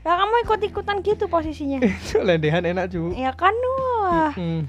Lah 0.00 0.12
kamu 0.16 0.34
ikut-ikutan 0.44 0.96
gitu 1.00 1.24
posisinya? 1.26 1.78
Lendehan 2.22 2.64
enak 2.64 2.88
cu 2.88 3.12
ya 3.12 3.32
kan 3.32 3.52
wah 3.52 4.32
Hmm. 4.32 4.64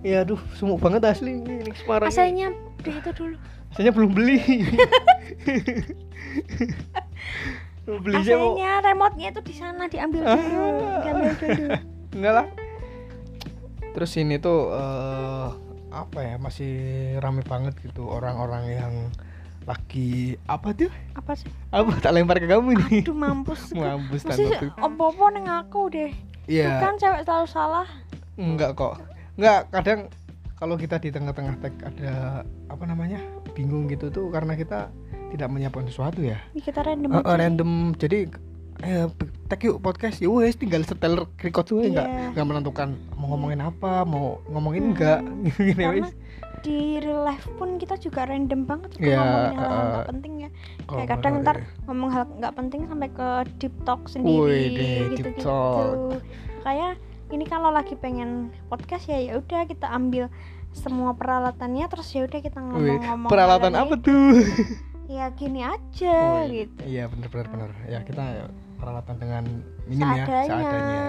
Ya 0.00 0.20
aduh, 0.20 0.38
sumuk 0.52 0.78
banget 0.78 1.00
asli 1.04 1.36
ini 1.36 1.68
Semarang. 1.76 2.04
ini. 2.04 2.12
asalnya 2.12 2.46
beli 2.76 2.90
itu 2.96 3.10
dulu. 3.12 3.36
Asalnya 3.70 3.92
belum 3.92 4.10
beli. 4.12 4.36
Belum 7.82 8.00
beli 8.00 8.14
aja 8.16 8.32
mau. 8.34 8.54
asalnya 8.54 8.72
remote-nya 8.84 9.28
itu 9.28 9.40
di 9.42 9.54
sana 9.54 9.84
diambil 9.86 10.22
Ah. 10.22 10.34
dulu 10.34 10.66
diambil 11.00 11.30
dulu 11.34 11.66
Enggak 12.14 12.32
lah. 12.34 12.46
Terus 13.92 14.12
ini 14.16 14.36
tuh 14.36 14.60
eh, 14.70 15.48
apa 15.90 16.18
ya 16.18 16.34
masih 16.36 16.72
rame 17.18 17.42
banget 17.42 17.76
gitu 17.78 18.06
orang-orang 18.06 18.64
yang 18.70 18.94
lagi 19.62 20.34
apa 20.44 20.72
tuh? 20.72 20.90
apa 21.12 21.32
sih 21.32 21.46
Apa 21.68 21.94
tak 21.96 22.12
lempar 22.12 22.36
ke 22.36 22.46
kamu 22.46 22.74
nih? 22.80 23.02
aduh 23.02 23.14
mampus 23.14 23.70
Mampus 23.76 24.24
Mesti 24.24 24.72
opo-opo 24.74 25.28
neng 25.28 25.46
aku 25.46 25.86
deh 25.88 26.10
Iya. 26.44 26.80
kan 26.80 26.96
cewek 26.96 27.22
selalu 27.22 27.46
salah 27.46 27.86
Enggak 28.34 28.74
kok. 28.74 28.98
Enggak, 29.34 29.70
kadang 29.70 30.00
kalau 30.56 30.74
kita 30.74 30.96
di 30.96 31.08
tengah-tengah 31.08 31.54
tag 31.58 31.74
ada 31.78 32.12
apa 32.66 32.84
namanya? 32.84 33.20
bingung 33.50 33.86
gitu 33.86 34.08
tuh 34.08 34.26
karena 34.28 34.54
kita 34.54 34.88
tidak 35.32 35.48
menyiapkan 35.48 35.84
sesuatu 35.84 36.20
ya. 36.20 36.38
Ini 36.50 36.60
kita 36.60 36.80
random 36.80 37.08
aja 37.10 37.24
eh, 37.24 37.36
random. 37.38 37.70
Jadi 37.94 38.18
eh 38.82 39.06
tag 39.46 39.60
yuk 39.60 39.78
podcast 39.78 40.18
ya 40.18 40.26
wes 40.28 40.54
tinggal 40.54 40.82
setel 40.82 41.14
record 41.36 41.64
tuh 41.64 41.80
enggak 41.80 42.02
Iya. 42.04 42.28
enggak 42.30 42.46
menentukan 42.46 42.88
mau 43.14 43.26
ngomongin 43.30 43.60
apa, 43.60 44.02
mau 44.02 44.42
ngomongin 44.46 44.82
Hmm. 44.82 44.90
enggak 44.90 45.18
gini 45.56 45.72
karena 45.76 46.02
wes. 46.02 46.12
di 46.62 46.78
real 46.96 47.22
life 47.22 47.46
pun 47.52 47.74
kita 47.74 47.94
juga 47.96 48.22
random 48.24 48.64
banget 48.64 48.90
suka 48.92 49.02
Iya, 49.04 49.18
ngomongin 49.18 49.54
hal 49.56 49.70
nggak 49.84 50.08
penting 50.08 50.32
ya 50.36 50.48
kayak 50.84 51.08
kadang 51.10 51.34
ntar 51.42 51.56
ada- 51.56 51.66
ngomong 51.84 52.10
hal 52.10 52.22
nggak 52.32 52.54
penting 52.54 52.80
sampai 52.86 53.08
ke 53.10 53.28
deep 53.56 53.74
talk 53.82 54.00
sendiri 54.06 54.38
Wih 54.40 54.66
deh, 54.68 54.94
gitu 55.10 55.20
deep 55.20 55.26
gitu 55.34 55.42
talk. 55.42 56.22
kayak 56.62 56.92
ini 57.28 57.44
kalau 57.44 57.70
lagi 57.70 57.94
pengen 57.94 58.30
podcast 58.66 59.04
ya 59.04 59.18
ya 59.18 59.32
udah 59.36 59.62
kita 59.64 59.90
ambil 59.90 60.30
semua 60.70 61.12
peralatannya 61.12 61.84
terus 61.84 62.08
ya 62.10 62.24
udah 62.24 62.40
kita 62.40 62.58
ngomong-ngomong 62.58 63.28
peralatan 63.28 63.74
apa 63.74 63.94
tuh? 63.96 64.32
ya 65.06 65.30
gini 65.34 65.60
aja 65.62 66.14
Oh, 66.14 66.42
iya. 66.46 66.64
gitu 66.66 66.80
Iya 66.84 67.04
benar 67.10 67.28
benar. 67.48 67.70
Ya 67.86 67.98
kita 68.02 68.48
peralatan 68.78 69.16
dengan 69.18 69.44
minim 69.86 70.08
ya 70.12 70.24
Seadanya. 70.26 71.02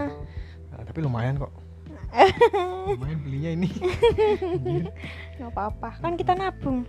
Nah, 0.74 0.82
tapi 0.86 1.00
lumayan 1.02 1.38
kok. 1.38 1.52
lumayan 2.94 3.20
belinya 3.26 3.52
ini. 3.54 3.70
Nggak 5.38 5.50
apa-apa 5.50 5.90
kan 6.02 6.14
kita 6.14 6.34
nabung 6.34 6.86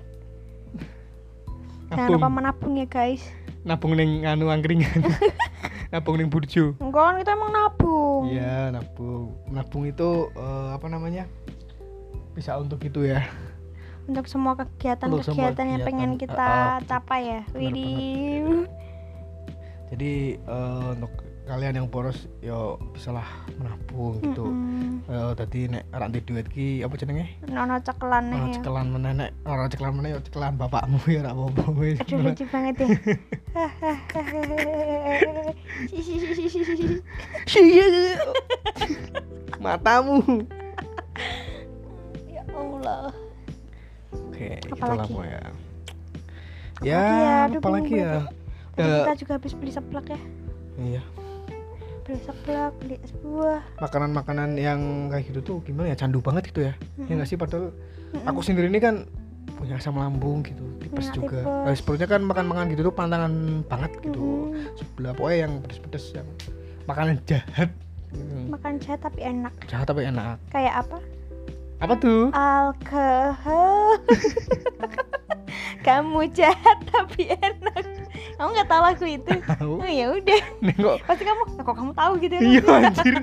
jangan 1.94 2.11
lupa 2.11 2.26
menabung 2.26 2.75
ya 2.75 2.88
guys 2.88 3.23
nabung 3.62 3.94
ning 3.94 4.26
anu 4.28 4.50
angkringan. 4.52 5.04
nabung 5.94 6.20
ning 6.20 6.28
burjo. 6.28 6.75
enggak 6.82 7.00
kan 7.00 7.14
kita 7.23 7.30
emang 7.32 7.52
nabung 7.54 8.23
Iya, 8.28 8.75
nabung. 8.75 9.32
Nabung 9.49 9.84
itu 9.87 10.28
eh, 10.34 10.68
apa 10.75 10.87
namanya? 10.90 11.25
Bisa 12.34 12.58
untuk 12.61 12.82
itu 12.84 13.06
ya. 13.06 13.25
Untuk 14.04 14.26
semua 14.28 14.52
kegiatan-kegiatan 14.54 15.66
yang 15.66 15.80
pengen 15.82 16.11
kegiatan. 16.14 16.37
kita 16.37 16.46
Ah, 16.46 16.76
ah, 16.76 16.84
capai 16.84 17.20
ya 17.25 17.40
Widih 17.52 18.68
Jadi 19.92 20.12
eh, 20.37 20.87
untuk 20.92 21.12
kalian 21.44 21.76
yang 21.76 21.87
boros 21.87 22.25
yo 22.40 22.80
bisalah 22.96 23.28
menabung 23.61 24.16
gitu. 24.16 24.49
Mm-mm. 24.49 25.04
Eh 25.04 25.32
tadi 25.37 25.68
nek 25.68 25.84
rak 25.92 26.08
di 26.08 26.25
duit 26.25 26.49
ki 26.49 26.80
apa 26.80 26.96
jenenge? 26.96 27.28
nono 27.52 27.76
cekelan 27.78 28.32
nih 28.32 28.40
Ora 28.40 28.49
ya 28.49 28.54
cekelan 28.56 28.87
meneh 28.88 29.12
nek 29.12 29.30
ora 29.44 29.68
cekelan 29.68 29.92
meneh 29.92 30.11
yo 30.16 30.20
cekelan 30.25 30.56
bapakmu 30.56 30.99
ya 31.04 31.20
ora 31.20 31.37
apa-apa 31.37 31.64
wis. 31.76 32.00
aduh 32.00 32.16
lucu 32.25 32.44
banget 32.52 32.75
ya 32.80 32.88
Matamu. 39.61 40.20
ya 42.26 42.42
Allah 42.52 43.12
Oke, 44.35 44.59
Apalagi? 44.67 44.75
itulah 44.75 45.07
pokoknya. 45.07 45.41
ya? 45.41 45.50
Ya, 46.83 47.03
apalagi 47.49 47.95
ya? 47.95 48.12
Tadi 48.75 48.83
Ya, 48.83 48.95
kita 49.00 49.12
juga 49.17 49.33
habis 49.38 49.53
beli 49.55 49.71
seblak 49.71 50.07
ya 50.11 50.19
iya. 50.75 51.03
beli 52.03 52.19
seblak 52.21 52.75
beli 52.83 52.99
es 52.99 53.14
buah 53.14 53.62
Makanan-makanan 53.79 54.59
yang 54.59 54.81
kayak 55.07 55.31
gitu 55.31 55.41
tuh 55.41 55.57
gimana 55.62 55.95
ya? 55.95 55.97
Candu 55.97 56.19
banget 56.19 56.50
gitu 56.50 56.67
ya. 56.67 56.75
Ya 56.99 57.00
Mm-mm. 57.00 57.14
nggak 57.14 57.29
sih 57.31 57.38
padahal 57.38 57.71
Mm-mm. 57.71 58.26
aku 58.26 58.43
sendiri 58.43 58.67
ini 58.67 58.76
kan 58.76 59.07
punya 59.55 59.79
asam 59.79 59.95
lambung 59.95 60.43
gitu, 60.43 60.67
tipes 60.83 61.07
Punya 61.07 61.14
juga. 61.14 61.41
tipes. 61.41 61.64
Nah, 61.64 61.73
sebenarnya 61.73 62.09
kan 62.11 62.21
makan-makan 62.26 62.64
gitu 62.75 62.83
tuh 62.83 62.93
pantangan 62.93 63.33
banget 63.64 63.93
gitu. 64.03 64.50
Mm-mm. 64.50 64.75
Sebelah 64.75 65.12
pokoknya 65.14 65.38
yang 65.47 65.53
pedes-pedes 65.62 66.05
yang 66.12 66.26
makanan 66.85 67.14
jahat. 67.25 67.71
Hmm, 68.11 68.50
makan 68.50 68.79
jahat 68.79 68.99
tapi 69.00 69.21
enak 69.23 69.55
Jahat 69.64 69.87
tapi 69.87 70.03
enak. 70.05 70.38
kayak 70.49 70.75
apa 70.83 70.99
Apa 71.76 71.95
tuh? 71.95 72.31
alkohol 72.31 73.99
kamu 75.87 76.33
jahat 76.33 76.78
tapi 76.87 77.28
enak 77.31 77.85
kamu 78.35 78.49
nggak 78.50 78.69
tahu 78.69 78.83
lagu 78.83 79.04
itu 79.07 79.33
Tahu. 79.45 79.73
oh 79.78 79.87
ya 79.87 80.07
udah 80.12 80.40
Nengok 80.61 80.97
pasti 81.04 81.23
kamu 81.23 81.43
"Lah, 81.47 81.62
kok 81.62 81.76
kamu 81.76 81.93
tahu 81.93 82.12
gitu 82.19 82.35
ya 82.35 82.40
Iya 82.43 82.62
anjir. 82.81 83.14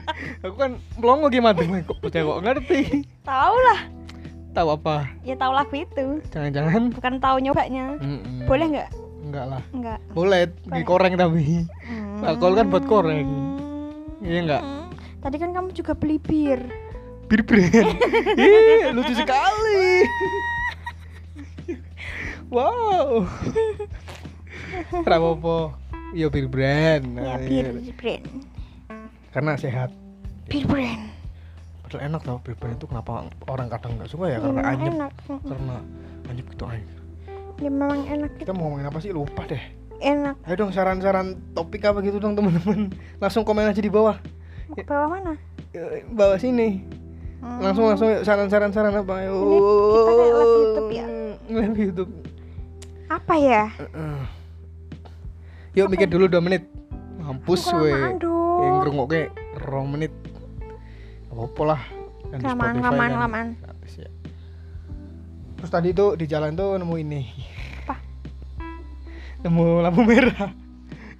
Aku 0.41 0.55
kan 0.55 0.71
melongo 0.95 1.27
gimana 1.27 1.57
kok 1.81 1.97
percaya 1.97 2.23
kok 2.23 2.39
ngerti. 2.39 2.81
tahu 3.21 3.55
lah 3.63 3.79
Tahu 4.51 4.67
apa? 4.69 4.95
ya 5.21 5.33
tahu 5.33 5.51
lagu 5.51 5.73
itu 5.73 6.05
Jangan-jangan 6.29 6.91
bukan 6.91 7.13
tahu 7.17 7.35
nyobanya 7.39 7.95
Mm-mm. 7.97 8.45
boleh 8.45 8.65
nggak 8.69 8.89
Enggak 9.21 9.45
lah. 9.47 9.61
nggak 9.71 9.99
Boleh 10.11 10.41
Boleh. 10.49 10.73
dikoreng 10.75 11.13
tapi. 11.15 11.63
Alkohol 12.19 12.53
kan 12.55 12.67
buat 12.67 12.83
koreng. 12.83 13.25
Hmm. 13.25 14.19
Iya 14.19 14.39
nggak? 14.43 14.63
tadi 15.19 15.37
kan 15.37 15.49
kamu 15.51 15.69
juga 15.71 15.93
beli 15.93 16.17
bir 16.17 16.57
Bir 17.31 17.41
brand. 17.41 17.95
Ih, 18.37 18.91
lucu 18.91 19.13
sekali. 19.15 20.03
wow. 22.51 23.23
Rapopo. 25.01 25.71
Iya 26.11 26.27
bir 26.27 26.45
brand. 26.45 27.05
ya 27.07 27.23
Nah, 27.23 27.39
bir 27.39 27.65
iya. 27.71 27.93
brand 27.95 28.25
Karena 29.31 29.55
sehat. 29.55 29.95
bir 30.45 30.67
brand 30.67 31.07
Padahal 31.81 32.03
enak 32.05 32.21
tau 32.21 32.37
bir 32.43 32.51
brand 32.53 32.75
itu 32.75 32.83
kenapa 32.85 33.11
orang 33.47 33.71
kadang 33.71 33.95
nggak 33.95 34.11
suka 34.11 34.27
ya 34.27 34.37
karena 34.37 34.59
Memang 34.59 34.67
anyep. 34.69 34.91
enak 34.91 35.11
Mm-mm. 35.23 35.47
Karena 35.47 35.75
anyep 36.27 36.45
gitu 36.51 36.63
aja. 36.65 36.83
ya 36.83 36.91
memang 37.63 37.99
enak 38.05 38.31
Kita 38.35 38.51
mau 38.51 38.67
ngomongin 38.67 38.91
apa 38.91 38.99
sih 38.99 39.11
lupa 39.11 39.47
deh. 39.47 39.63
enak 39.97 40.35
Ayo 40.43 40.55
dong 40.57 40.75
saran-saran 40.75 41.27
topik 41.53 41.87
apa 41.87 42.03
gitu 42.03 42.19
dong 42.19 42.35
teman-teman. 42.35 42.91
Langsung 43.17 43.47
komen 43.47 43.63
aja 43.65 43.79
di 43.79 43.87
bawah. 43.87 44.19
bawah 44.83 45.07
mana 45.09 45.33
Eh, 45.71 46.03
Bawah 46.05 46.35
sini. 46.35 46.83
Hmm. 47.41 47.57
Langsung 47.57 47.89
langsung 47.89 48.07
yuk, 48.07 48.21
saran-saran 48.21 48.69
saran 48.69 48.93
apa? 48.93 49.13
Ayo. 49.25 49.33
Ini 49.41 49.57
kita 49.97 50.11
kayak 50.13 50.33
live 50.37 50.53
YouTube 50.53 50.91
ya? 50.93 51.05
Live 51.49 51.77
YouTube. 51.77 52.11
apa 53.11 53.33
ya 53.35 53.67
Heeh. 53.75 54.19
Yuk 55.75 55.87
mikir 55.89 56.07
dulu 56.07 56.29
2 56.29 56.39
menit. 56.39 56.63
Mampus 57.19 57.67
we. 57.75 57.91
Yang 57.91 58.23
dong 58.23 58.75
ngrungokke 58.79 59.31
2 59.59 59.83
menit. 59.89 60.13
Apa 61.27 61.61
lah. 61.65 61.81
Kan 62.29 62.39
Kelamaan, 62.39 62.75
kelamaan, 62.79 63.09
kan 63.11 63.17
kelamaan. 63.19 63.47
ya. 63.97 64.09
Terus 65.57 65.71
tadi 65.71 65.89
tuh 65.91 66.15
di 66.15 66.25
jalan 66.25 66.55
tuh 66.55 66.79
nemu 66.79 66.95
ini. 66.97 67.21
Apa? 67.83 67.95
Nemu 69.43 69.63
lampu 69.83 70.01
merah. 70.05 70.49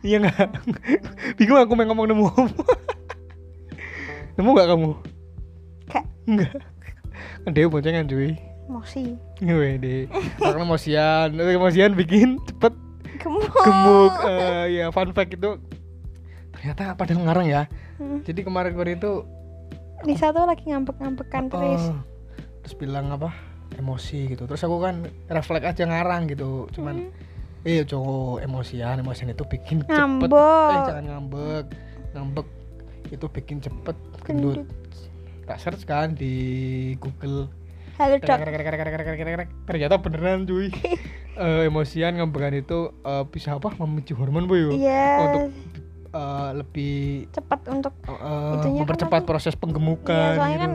Iya 0.01 0.17
nggak? 0.23 0.47
Bingung 1.37 1.59
aku 1.59 1.73
mau 1.75 1.85
ngomong 1.91 2.07
nemu 2.07 2.25
apa. 2.29 2.63
nemu 4.39 4.49
nggak 4.49 4.69
kamu? 4.71 4.89
Gak. 6.23 6.29
Enggak. 6.29 6.51
Kan 7.41 7.51
dia 7.51 7.65
boncengan 7.65 8.05
cuy. 8.05 8.37
emosi 8.63 9.19
Gue 9.37 9.75
deh. 9.77 10.01
Karena 10.37 10.63
emosian, 10.63 11.27
emosian 11.33 11.91
bikin 11.91 12.39
cepet 12.45 12.71
gemuk 13.17 13.51
gemuk. 13.51 14.13
Eh, 14.23 14.65
ya 14.75 14.85
fun 14.89 15.11
fact 15.11 15.33
itu 15.33 15.59
ternyata 16.51 16.93
pada 16.93 17.11
ngarang 17.11 17.45
ya. 17.45 17.63
Hmm. 17.97 18.21
Jadi 18.21 18.41
kemarin-kemarin 18.41 18.97
itu 18.97 19.13
Nisa 20.01 20.31
tuh 20.31 20.43
lagi 20.43 20.65
ngambek-ngambekan 20.65 21.45
terus 21.47 21.83
Oh, 21.85 22.01
terus 22.59 22.73
bilang 22.73 23.09
apa 23.09 23.29
emosi 23.71 24.33
gitu 24.33 24.43
terus 24.43 24.59
aku 24.59 24.79
kan 24.79 25.05
refleks 25.27 25.63
aja 25.67 25.85
ngarang 25.85 26.25
gitu 26.25 26.65
cuman 26.71 27.13
Hmm. 27.61 27.69
eh 27.69 27.85
cowok 27.85 28.41
emosian 28.41 28.97
emosian 28.97 29.29
itu 29.29 29.45
bikin 29.45 29.85
cepet 29.85 29.93
Ngambek. 29.93 30.33
eh 30.33 30.79
jangan 30.83 31.05
ngambek 31.05 31.65
ngambek 32.11 32.47
itu 33.09 33.25
bikin 33.29 33.57
cepet 33.59 33.93
gendut 34.23 34.57
Gendut. 34.57 34.67
Tak 35.51 35.59
search 35.59 35.83
kan 35.83 36.15
di 36.15 36.31
Google. 36.95 37.51
Halo 37.99 38.15
dok. 38.17 38.39
Ternyata 39.67 39.95
beneran 39.99 40.47
cuy. 40.47 40.71
Eh, 41.31 41.71
emosian 41.71 42.19
ngambekan 42.19 42.51
itu 42.53 42.91
eh, 43.07 43.23
bisa 43.23 43.55
apa? 43.55 43.71
Memicu 43.79 44.19
hormon 44.19 44.51
boy 44.51 44.75
iya 44.75 45.15
untuk 45.23 45.47
eh, 46.11 46.49
lebih 46.59 47.31
cepat 47.31 47.71
untuk 47.71 47.95
kan 48.03 48.67
mempercepat 48.67 49.23
nanti- 49.23 49.29
proses 49.31 49.55
iya 49.55 49.61
penggemukan 49.63 50.35
soalnya 50.35 50.51
gitu. 50.51 50.61
kan 50.61 50.73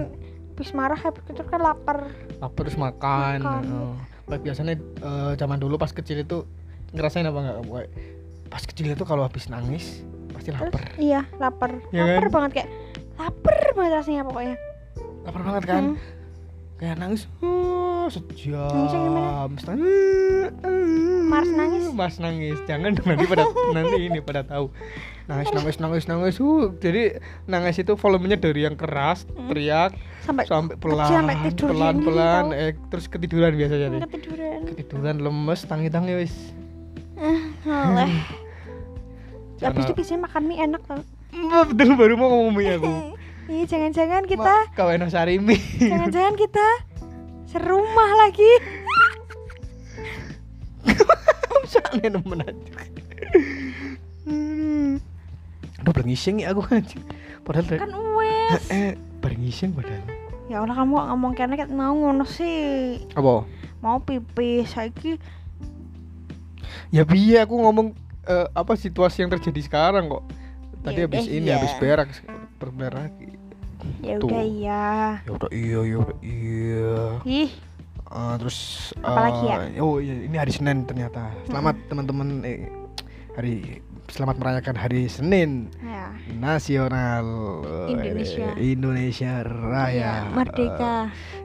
habis 0.56 0.70
marah 0.72 0.96
habis 0.96 1.22
itu 1.28 1.42
kan 1.44 1.60
lapar. 1.60 2.08
Lapar 2.40 2.60
terus 2.64 2.80
makan, 2.80 3.36
Makan. 3.44 3.62
Kayak 4.26 4.40
biasanya 4.42 4.74
eh, 4.80 5.32
zaman 5.36 5.60
dulu 5.60 5.76
pas 5.76 5.92
kecil 5.92 6.24
itu 6.24 6.48
ngerasain 6.96 7.28
apa 7.28 7.36
nggak? 7.36 7.84
Pas 8.48 8.64
kecil 8.64 8.96
itu 8.96 9.04
kalau 9.04 9.28
habis 9.28 9.52
nangis 9.52 10.00
pasti 10.32 10.50
terus 10.50 10.72
lapar. 10.72 10.82
iya 10.96 11.20
lapar. 11.36 11.70
Iya 11.92 12.16
lapar 12.16 12.24
kan? 12.24 12.32
banget 12.32 12.50
kayak 12.56 12.68
lapar 13.16 13.56
banget 13.72 13.92
rasanya 13.94 14.22
pokoknya. 14.22 14.56
Lapar 15.22 15.42
banget 15.42 15.64
kan? 15.64 15.84
Hmm. 15.90 15.98
kayak 16.76 16.96
nangis. 16.96 17.24
Oh, 17.40 18.04
sejam. 18.06 18.68
Nangisnya 18.68 19.00
gimana? 19.00 19.30
Setengah- 19.50 20.54
Mars 21.26 21.50
nangis? 21.50 21.82
Mars 21.90 22.16
nangis. 22.18 22.58
Jangan 22.62 22.92
nanti 22.94 23.24
pada 23.24 23.44
nanti 23.74 23.96
ini 23.98 24.20
pada 24.20 24.42
tahu. 24.42 24.68
Nangis 25.24 25.48
nangis 25.50 25.76
nangis 25.76 26.04
nangis. 26.04 26.36
Uh 26.36 26.76
jadi 26.76 27.16
nangis 27.44 27.76
itu 27.76 27.92
volumenya 27.94 28.36
dari 28.36 28.62
yang 28.62 28.76
keras 28.76 29.24
Hmm. 29.26 29.48
teriak 29.48 29.96
sampai 30.22 30.44
sampai 30.44 30.74
kecil, 30.74 30.84
pelan 30.84 31.08
sampai 31.08 31.36
tidur 31.44 31.68
pelan 31.70 31.94
gini 31.94 32.04
pelan 32.04 32.44
tau. 32.44 32.58
eh 32.58 32.70
terus 32.86 33.06
ketiduran 33.06 33.52
biasanya 33.52 33.86
deh. 33.88 34.00
Ketiduran. 34.04 34.58
Ketiduran 34.68 35.16
lemes 35.18 35.60
tangi 35.64 35.88
tangi 35.88 36.12
wis 36.14 36.34
oleh 37.16 38.12
Jangan- 39.56 39.64
habis 39.72 39.82
itu 39.82 39.94
biasanya 39.94 40.20
makan 40.22 40.42
mie 40.44 40.60
enak 40.60 40.82
tau 40.84 41.00
betul 41.68 41.90
baru 41.96 42.14
mau 42.16 42.28
ngomong 42.32 42.54
mie 42.56 42.76
aku. 42.76 42.92
Iya 43.46 43.62
jangan-jangan 43.62 44.26
kita 44.26 44.74
kau 44.74 44.90
enak 44.90 45.06
sari 45.06 45.38
mie 45.38 45.62
jangan-jangan 45.78 46.34
kita 46.42 46.66
serumah 47.46 48.10
lagi. 48.26 48.52
Soalnya 51.70 52.18
nemen 52.18 52.42
aja. 52.42 52.70
Aduh. 54.26 54.98
Belum 55.86 56.06
ngising 56.10 56.42
ya 56.42 56.50
aku 56.50 56.66
aja 56.74 56.98
Padahal 57.46 57.78
kan 57.78 57.94
wes. 58.18 58.66
Eh, 58.74 58.98
bareng 59.22 59.38
ngising 59.46 59.70
padahal. 59.78 60.02
Ya 60.50 60.58
Allah 60.58 60.74
kamu 60.74 60.94
ngomong 60.98 61.32
kene 61.38 61.54
ket 61.54 61.70
mau 61.70 61.94
ngono 61.94 62.26
sih. 62.26 62.98
Apa? 63.14 63.46
mau 63.86 64.02
pipis 64.02 64.74
saiki. 64.74 65.22
Ya 66.90 67.06
biar 67.06 67.46
aku 67.46 67.54
ngomong 67.54 67.94
eh, 68.26 68.46
apa 68.50 68.74
situasi 68.74 69.22
yang 69.22 69.30
terjadi 69.30 69.62
sekarang 69.62 70.10
kok 70.10 70.26
Tadi 70.86 71.02
Ya 71.02 71.06
habis 71.10 71.26
ini 71.26 71.50
iya. 71.50 71.58
habis 71.58 71.72
berak 71.82 72.10
berberak 72.62 73.10
ya 74.06 74.22
udah 74.22 74.42
iya. 74.46 74.84
Ya 75.26 75.30
udah 75.34 75.50
iya 75.50 75.78
ya 75.82 75.96
udah 75.98 76.18
iya. 76.22 76.94
Ih. 77.26 77.50
Eh, 78.06 78.34
terus 78.38 78.58
Apalagi 79.02 79.44
ya? 79.50 79.56
eh, 79.66 79.82
oh 79.82 79.98
iya 79.98 80.14
ini 80.30 80.36
hari 80.38 80.54
Senin 80.54 80.86
ternyata. 80.86 81.34
Selamat 81.50 81.74
teman-teman 81.90 82.46
eh, 82.46 82.70
hari 83.34 83.82
selamat 84.06 84.38
merayakan 84.38 84.78
hari 84.78 85.10
Senin. 85.10 85.74
Ya. 85.82 86.14
Nasional 86.38 87.26
eh, 87.66 87.86
Indonesia. 87.90 88.48
Indonesia 88.54 89.32
Raya. 89.42 89.90
Iya, 89.90 90.12
merdeka. 90.30 90.96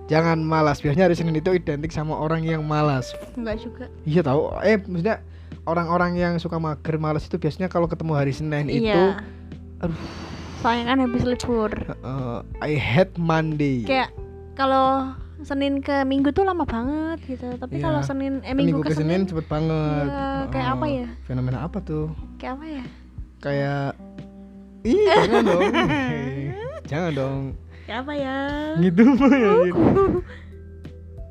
Jangan 0.05 0.37
malas 0.45 0.85
biasanya 0.85 1.09
hari 1.09 1.17
Senin 1.17 1.33
itu 1.33 1.49
identik 1.49 1.89
sama 1.89 2.13
orang 2.13 2.45
yang 2.45 2.61
malas. 2.61 3.17
Enggak 3.33 3.57
juga. 3.57 3.85
Iya 4.05 4.21
tahu 4.21 4.53
eh 4.61 4.77
maksudnya 4.85 5.17
orang-orang 5.65 6.17
yang 6.17 6.33
suka 6.41 6.57
mager 6.57 6.97
malas 6.97 7.25
itu 7.29 7.37
biasanya 7.37 7.69
kalau 7.69 7.85
ketemu 7.85 8.13
hari 8.17 8.33
Senin 8.33 8.65
itu 8.67 8.87
iya 8.87 9.21
aduh. 9.81 9.97
Soalnya 10.61 10.93
kan 10.93 10.97
habis 11.01 11.25
libur. 11.25 11.73
Eh, 11.73 12.39
I 12.61 12.77
hate 12.77 13.17
Monday. 13.17 13.81
Kayak 13.81 14.13
kalau 14.53 15.09
Senin 15.41 15.81
ke 15.81 16.05
Minggu 16.05 16.29
tuh 16.29 16.45
lama 16.45 16.69
banget 16.69 17.17
gitu. 17.25 17.49
Tapi 17.57 17.81
Iya. 17.81 17.89
kalau 17.89 17.99
Senin 18.05 18.45
eh 18.45 18.53
Minggu, 18.53 18.77
Minggu, 18.77 18.85
ke 18.85 18.93
Senin 18.93 19.25
cepet 19.25 19.49
banget. 19.49 20.05
Iya, 20.05 20.53
kayak 20.53 20.67
apa 20.77 20.85
ya? 20.85 21.07
fenomena 21.25 21.65
apa 21.65 21.81
tuh? 21.81 22.13
Kayak 22.37 22.61
apa 22.61 22.65
ya? 22.69 22.83
Kayak 23.41 23.85
ih 24.85 25.01
jangan 25.01 25.43
dong. 25.49 25.61
Jangan 26.91 27.11
dong. 27.17 27.41
Kayak 27.89 27.99
apa 28.05 28.13
ya? 28.13 28.37
Gitu 28.85 29.01
ya 29.33 29.51
gitu. 29.65 30.03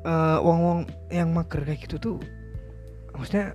Eh, 0.01 0.37
wong-wong 0.43 0.79
yang 1.07 1.31
mager 1.31 1.63
kayak 1.63 1.87
gitu 1.87 1.95
tuh 2.01 2.17
maksudnya 3.11 3.51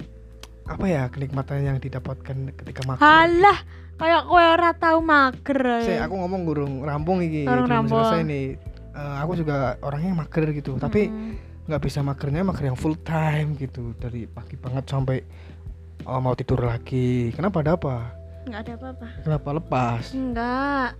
apa 0.66 0.84
ya 0.84 1.02
kenikmatan 1.06 1.62
yang 1.62 1.78
didapatkan 1.78 2.36
ketika 2.54 2.80
mager 2.84 3.00
halah 3.00 3.58
kayak 3.96 4.22
kowe 4.26 4.42
ora 4.42 4.70
tau 4.74 4.98
mager. 5.00 5.62
Saya 5.80 6.04
aku 6.04 6.14
ngomong 6.16 6.42
gurung 6.42 6.74
rampung 6.82 7.22
iki 7.22 7.46
Urung 7.46 7.64
belum 7.64 7.86
rampung. 7.86 8.02
selesai 8.02 8.22
nih. 8.22 8.46
Eh, 8.92 9.16
aku 9.20 9.32
juga 9.36 9.56
orangnya 9.80 10.12
mager 10.16 10.50
gitu 10.50 10.74
tapi 10.76 11.06
Hmm. 11.06 11.38
nggak 11.66 11.82
bisa 11.82 11.98
magernya 12.00 12.42
mager 12.42 12.66
yang 12.66 12.78
full 12.78 12.94
time 12.98 13.54
gitu 13.54 13.94
dari 13.96 14.26
pagi 14.26 14.54
banget 14.54 14.84
sampai 14.86 15.16
eh, 15.98 16.20
mau 16.20 16.34
tidur 16.34 16.60
lagi. 16.60 17.30
Kenapa 17.30 17.62
ada 17.62 17.74
apa? 17.74 17.96
Nggak 18.44 18.60
ada 18.62 18.72
apa-apa. 18.74 19.06
Kenapa 19.22 19.48
lepas? 19.52 20.02
Enggak 20.12 20.90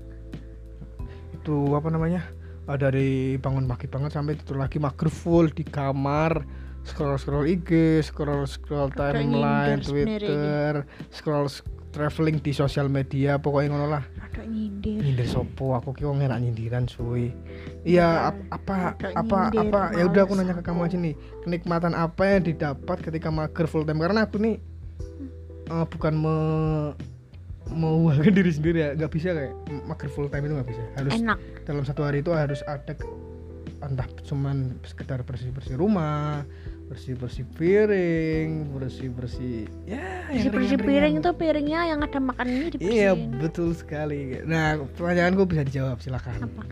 itu 1.32 1.56
apa 1.72 1.88
namanya 1.88 2.22
Ah, 2.66 2.74
dari 2.74 3.38
bangun 3.38 3.70
pagi 3.70 3.86
banget 3.86 4.10
sampai 4.10 4.34
tidur 4.34 4.58
lagi 4.58 4.82
mager 4.82 5.06
full 5.06 5.46
di 5.46 5.62
kamar 5.62 6.42
scroll 6.86 7.18
scroll 7.18 7.44
IG 7.44 8.00
scroll 8.06 8.46
scroll 8.46 8.88
timeline 8.94 9.82
Twitter 9.82 10.86
scroll 11.10 11.50
traveling 11.90 12.36
di 12.44 12.52
sosial 12.52 12.92
media 12.92 13.40
pokoknya 13.40 13.72
ngono 13.72 13.86
lah. 13.88 14.04
Rada 14.20 14.44
nyindir. 14.44 15.00
Nyindir 15.00 15.24
sopo? 15.24 15.72
Aku 15.80 15.96
ki 15.96 16.04
wong 16.04 16.20
enak 16.20 16.44
nyindiran 16.44 16.84
suwe 16.84 17.32
iya 17.88 18.28
ap- 18.28 18.46
apa 18.52 18.92
apa 19.16 19.48
apa 19.48 19.80
ya 19.96 20.04
udah 20.04 20.22
aku 20.28 20.36
nanya 20.36 20.60
ke 20.60 20.62
kamu 20.62 20.84
aja 20.84 20.96
nih. 21.00 21.16
Kenikmatan 21.48 21.96
apa 21.96 22.36
yang 22.36 22.44
didapat 22.44 23.00
ketika 23.00 23.32
mager 23.32 23.64
full 23.64 23.88
time? 23.88 24.04
Karena 24.04 24.28
aku 24.28 24.36
nih 24.36 24.60
eh, 25.72 25.86
bukan 25.88 26.12
me 26.20 26.36
mewahkan 27.72 28.28
diri 28.30 28.52
sendiri 28.52 28.78
ya. 28.84 28.88
Nggak 28.92 29.10
bisa 29.16 29.32
kayak 29.32 29.54
mager 29.88 30.10
full 30.12 30.28
time 30.28 30.44
itu 30.44 30.52
nggak 30.52 30.68
bisa. 30.68 30.82
Harus 31.00 31.12
enak. 31.16 31.38
dalam 31.64 31.82
satu 31.88 32.04
hari 32.04 32.20
itu 32.20 32.30
harus 32.36 32.60
ada 32.68 32.92
entah 33.76 34.08
cuman 34.24 34.76
sekedar 34.88 35.20
bersih 35.24 35.52
bersih 35.52 35.76
rumah 35.76 36.44
bersih 36.86 37.18
bersih 37.18 37.42
piring 37.58 38.70
bersih 38.70 39.10
bersih 39.10 39.66
ya 39.90 40.30
bersih 40.30 40.50
bersih 40.54 40.78
piring 40.78 41.14
itu 41.18 41.30
piringnya 41.34 41.80
yang 41.90 42.00
ada 42.02 42.22
makanannya 42.22 42.78
dibersihin. 42.78 42.94
Iya 42.94 43.10
betul 43.42 43.74
sekali. 43.74 44.38
Nah 44.46 44.78
pertanyaanku 44.94 45.42
bisa 45.50 45.62
dijawab 45.66 45.98
silakan. 45.98 46.46
Apa 46.46 46.62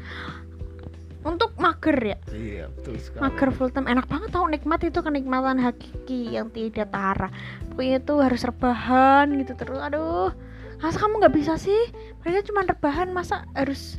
untuk 1.35 1.51
mager 1.59 1.99
ya? 2.15 2.17
Iya 2.31 2.71
betul 2.79 2.95
sekali. 3.03 3.23
Mager 3.27 3.51
full 3.51 3.71
time. 3.75 3.91
Enak 3.91 4.07
banget 4.07 4.31
tau 4.31 4.47
nikmat 4.47 4.81
itu 4.87 5.01
kenikmatan 5.03 5.59
hakiki 5.59 6.39
yang 6.39 6.47
tidak 6.55 6.95
tara. 6.95 7.29
Pokoknya 7.75 7.99
itu 7.99 8.15
harus 8.23 8.41
rebahan 8.47 9.27
gitu 9.35 9.53
terus. 9.59 9.83
Aduh 9.83 10.31
masa 10.79 11.01
kamu 11.03 11.27
nggak 11.27 11.35
bisa 11.35 11.59
sih? 11.59 11.91
Mereka 12.23 12.55
cuma 12.55 12.63
rebahan 12.63 13.11
masa 13.11 13.43
harus 13.59 13.99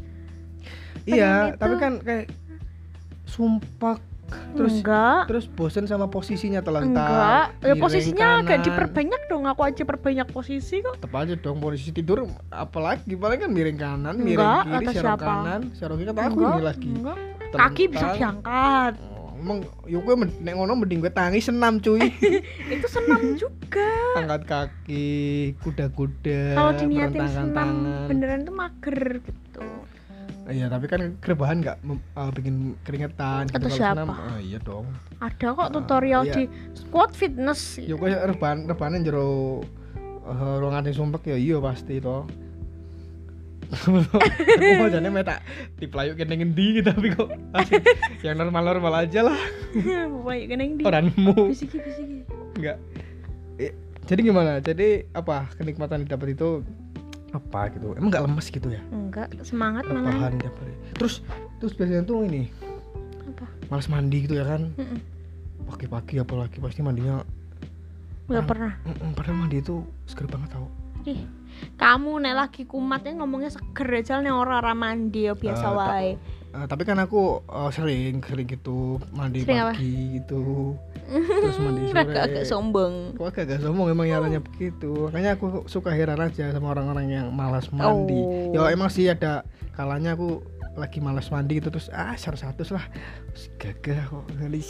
iya 1.05 1.53
tapi 1.53 1.77
kan 1.77 2.01
kayak 2.01 2.33
sumpah 3.29 4.01
terus 4.51 4.73
enggak. 4.75 5.21
terus 5.27 5.45
bosen 5.47 5.85
sama 5.85 6.05
posisinya 6.05 6.59
terlentang 6.59 7.05
enggak. 7.05 7.45
ya 7.61 7.73
posisinya 7.75 8.27
agak 8.39 8.49
kanan. 8.51 8.65
diperbanyak 8.65 9.21
dong. 9.25 9.43
Aku 9.45 9.61
aja 9.61 9.83
perbanyak 9.83 10.27
posisi 10.27 10.79
kok. 10.79 10.95
Tetep 10.95 11.13
aja 11.13 11.33
dong 11.35 11.57
posisi 11.57 11.89
tidur 11.89 12.23
apalagi 12.49 13.13
paling 13.13 13.39
kan 13.39 13.49
miring 13.49 13.75
kanan 13.75 14.15
miring 14.15 14.39
Enggak, 14.39 14.63
kiri 14.63 14.73
kata 14.75 14.91
serong 14.91 15.05
siapa? 15.11 15.25
kanan 15.25 15.61
serong 15.71 15.97
kiri 15.97 16.09
kata 16.09 16.21
aku 16.23 16.39
ini 16.39 16.61
lagi 16.61 16.89
enggak. 16.89 17.17
kaki 17.53 17.83
bisa 17.87 18.05
diangkat. 18.13 18.93
Oh, 19.05 19.31
emang 19.35 19.57
yuk 19.85 20.01
gue 20.01 20.15
men- 20.17 20.35
nek 20.39 20.53
ngono 20.53 20.73
mending 20.75 20.99
gue 20.99 21.13
tangi 21.13 21.39
senam 21.39 21.77
cuy. 21.77 22.01
Itu 22.73 22.87
senam 22.87 23.21
juga. 23.41 23.89
Angkat 24.17 24.41
kaki 24.43 25.07
kuda-kuda 25.59 26.41
kalau 26.53 26.71
diniatin 26.73 27.23
senam 27.25 27.49
tangan. 27.51 28.07
beneran 28.07 28.39
tuh 28.41 28.53
mager. 28.53 28.99
gitu 29.19 29.39
iya 30.49 30.69
tapi 30.69 30.85
kan 30.85 31.17
rebahan 31.21 31.57
nggak 31.61 31.77
uh, 32.13 32.29
bikin 32.33 32.77
keringetan 32.85 33.49
Kata 33.49 33.65
gitu 33.65 33.81
siapa? 33.81 34.05
oh, 34.05 34.39
iya 34.41 34.59
dong. 34.61 34.85
Ada 35.17 35.57
kok 35.57 35.69
tutorial 35.73 36.23
iya. 36.29 36.33
di 36.33 36.43
squat 36.77 37.11
fitness. 37.17 37.81
Yuk 37.81 37.97
gue 38.01 38.13
rebahan 38.13 38.69
rebahan 38.69 39.01
jero 39.01 39.61
uh, 40.25 40.55
ruangan 40.61 40.85
yang 40.85 40.97
sumpek 40.97 41.33
ya 41.33 41.37
iya 41.37 41.57
pasti 41.57 41.97
toh. 41.97 42.29
Aku 43.75 44.73
mau 44.77 44.87
jadi 44.93 45.09
meta 45.09 45.41
di 45.81 45.89
pelayu 45.89 46.13
kene 46.13 46.37
ngendi 46.37 46.81
gitu 46.81 46.93
tapi 46.93 47.09
kok 47.17 47.33
asik. 47.57 47.81
yang 48.21 48.37
normal 48.37 48.61
normal 48.61 48.93
aja 49.01 49.25
lah. 49.25 49.39
Baik 50.25 50.53
kan 50.53 50.57
yang 50.61 50.73
di 50.77 50.83
orangmu 50.85 51.33
bisiki 51.49 51.81
bisiki. 51.81 52.21
Enggak 52.61 52.77
Eh, 53.55 53.71
jadi 54.03 54.19
gimana? 54.19 54.59
Jadi 54.59 55.07
apa? 55.15 55.47
Kenikmatan 55.55 56.03
didapat 56.03 56.35
itu 56.35 56.59
apa 57.35 57.69
gitu. 57.71 57.93
Emang 57.93 58.09
nggak 58.09 58.23
lemes 58.23 58.47
gitu 58.47 58.67
ya? 58.67 58.81
Enggak 58.89 59.27
semangat 59.41 59.83
malah 59.85 60.09
rebahan 60.09 60.35
tiap 60.37 60.55
hari. 60.55 60.73
Terus 60.93 61.13
terus 61.57 61.73
biasanya 61.73 62.03
tuh 62.03 62.23
ini 62.23 62.47
apa? 63.27 63.45
malas 63.67 63.87
mandi 63.87 64.17
gitu 64.23 64.35
ya 64.35 64.45
kan? 64.45 64.71
Mm-mm. 64.73 64.99
pagi-pagi 65.65 66.21
apalagi 66.21 66.57
pasti 66.59 66.79
mandinya 66.79 67.25
nggak 68.25 68.43
Ah. 68.43 68.47
pernah. 68.47 68.73
Mm-mm, 68.83 69.09
padahal 69.13 69.37
mandi 69.37 69.57
itu 69.59 69.81
seger 70.05 70.25
banget 70.25 70.49
tau. 70.51 70.67
Ih 71.03 71.21
kamu 71.75 72.19
nek 72.19 72.35
lagi 72.35 72.61
kumatnya 72.63 73.15
ngomongnya 73.15 73.47
seger 73.47 73.87
aja 73.95 74.19
nih 74.19 74.29
orang 74.29 74.59
orang 74.59 74.77
mandi 74.77 75.25
ya 75.25 75.33
biasa 75.33 75.65
tak- 75.65 75.77
wae 75.77 76.09
Eh, 76.55 76.65
tapi 76.71 76.87
kan 76.87 76.95
aku 77.03 77.43
eh, 77.43 77.69
sering 77.75 78.23
sering 78.23 78.47
gitu 78.47 78.95
mandi 79.11 79.43
Sering 79.43 79.59
apa? 79.59 79.75
pagi 79.75 79.95
gitu. 80.19 80.71
Terus 81.43 81.57
mandi 81.59 81.81
sore. 81.91 81.99
agak-agak 81.99 82.45
sombong. 82.47 82.93
Kok 83.19 83.27
agak 83.27 83.43
agak 83.51 83.59
sombong 83.67 83.87
emang 83.91 84.07
nyatanya 84.07 84.39
begitu. 84.39 85.11
Makanya 85.11 85.35
aku 85.35 85.67
suka 85.67 85.91
heran 85.91 86.23
aja 86.23 86.55
sama 86.55 86.71
orang-orang 86.71 87.11
yang 87.11 87.27
malas 87.35 87.67
mandi. 87.75 88.15
Oh. 88.23 88.55
Ya 88.55 88.71
emang 88.71 88.87
sih 88.87 89.11
ada 89.11 89.43
kalanya 89.75 90.15
aku 90.15 90.39
lagi 90.75 90.99
malas 90.99 91.31
mandi 91.31 91.63
gitu 91.63 91.71
terus 91.71 91.87
ah 91.95 92.13
satu 92.19 92.61
lah. 92.75 92.85
Terus 93.31 93.45
gagah 93.55 94.01
kok 94.11 94.23
kali. 94.35 94.61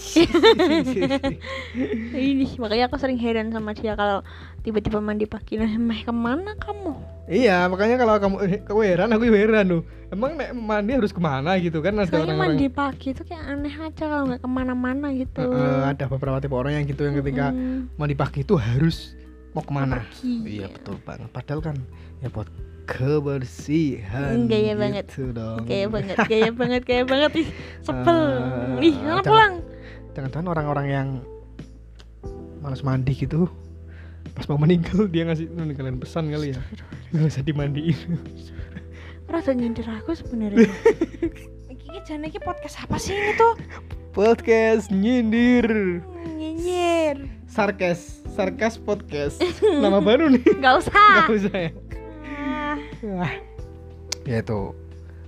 Ini 2.33 2.45
makanya 2.61 2.85
aku 2.87 2.97
sering 3.01 3.17
heran 3.17 3.49
sama 3.49 3.73
dia 3.73 3.97
kalau 3.97 4.21
tiba-tiba 4.61 5.01
mandi 5.01 5.25
pagi 5.25 5.57
nah 5.57 5.69
meh 5.69 6.01
ke 6.05 6.13
mana 6.13 6.53
kamu? 6.57 6.93
Iya 7.25 7.65
makanya 7.73 7.95
kalau 7.97 8.13
kamu 8.21 8.35
eh, 8.45 8.61
kamu 8.61 8.81
heran 8.85 9.09
aku 9.13 9.23
heran 9.33 9.65
loh. 9.65 9.83
Emang 10.13 10.37
nek 10.37 10.53
mandi 10.53 10.91
harus 10.93 11.09
ke 11.09 11.21
mana 11.21 11.57
gitu 11.57 11.81
kan 11.81 11.97
ada 11.97 12.05
soalnya 12.05 12.37
orang-orang 12.37 12.61
mandi 12.61 12.67
pagi 12.69 13.07
itu 13.11 13.21
kayak 13.25 13.43
aneh 13.49 13.73
aja 13.73 14.03
kalau 14.05 14.23
nggak 14.29 14.41
ke 14.45 14.49
mana-mana 14.49 15.07
gitu. 15.17 15.41
Eh, 15.41 15.57
eh, 15.57 15.83
ada 15.89 16.05
beberapa 16.05 16.37
tipe 16.37 16.53
orang 16.53 16.77
yang 16.77 16.85
gitu 16.85 17.01
yang 17.03 17.17
ketika 17.17 17.47
Mm, 17.55 17.93
mandi 17.97 18.15
pagi 18.17 18.41
itu 18.41 18.55
harus 18.57 19.17
mau 19.55 19.63
ke 19.63 19.71
mana 19.71 20.03
pergi. 20.03 20.59
iya 20.59 20.67
betul 20.67 20.99
banget 21.01 21.31
padahal 21.31 21.61
kan 21.63 21.77
ya 22.19 22.27
buat 22.27 22.51
kebersihan 22.85 24.45
Gaya 24.45 24.75
banget. 24.75 25.07
gitu 25.07 25.31
dong 25.31 25.63
Gaya 25.63 25.87
banget, 25.87 26.17
gaya 26.27 26.51
banget, 26.51 26.81
gaya 26.83 27.03
banget 27.03 27.31
ih 27.37 27.47
sebel. 27.81 28.19
Eh, 28.77 28.85
ih, 28.85 28.95
jangan- 28.95 29.23
pulang. 29.23 29.53
jangan-jangan 30.11 30.47
orang-orang 30.49 30.87
yang 30.87 31.07
malas 32.59 32.81
mandi 32.81 33.13
gitu 33.13 33.47
pas 34.31 34.43
mau 34.45 34.57
meninggal 34.57 35.07
dia 35.07 35.23
ngasih 35.23 35.47
ninggalin 35.47 35.95
pesan 35.95 36.27
kali 36.27 36.51
ya 36.51 36.59
nggak 37.09 37.25
usah 37.25 37.41
dimandiin 37.41 37.95
Rada 39.25 39.51
nyindir 39.51 39.89
aku 39.89 40.13
sebenarnya. 40.13 40.69
Iki 41.65 41.97
jane 42.05 42.27
iki 42.27 42.37
podcast 42.37 42.77
apa 42.79 42.93
sih 42.95 43.09
ini 43.11 43.33
tuh? 43.33 43.57
podcast 44.11 44.89
nyindir 44.89 45.65
Nyinyir. 46.31 47.25
sarkas 47.45 48.21
sarkas 48.35 48.75
podcast 48.77 49.39
nama 49.83 49.97
baru 49.97 50.27
nih 50.29 50.43
Gak 50.57 50.73
usah. 50.77 50.91
nggak 51.15 51.31
usah 51.33 51.55
ya 51.57 51.71
Ah, 52.35 52.75
Wah. 53.15 53.33
ya 54.23 54.37
itu 54.39 54.59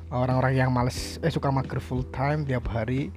orang-orang 0.10 0.54
yang 0.56 0.70
males 0.70 1.16
eh 1.18 1.30
suka 1.30 1.48
mager 1.48 1.80
full 1.80 2.04
time 2.08 2.44
tiap 2.44 2.68
hari 2.68 3.10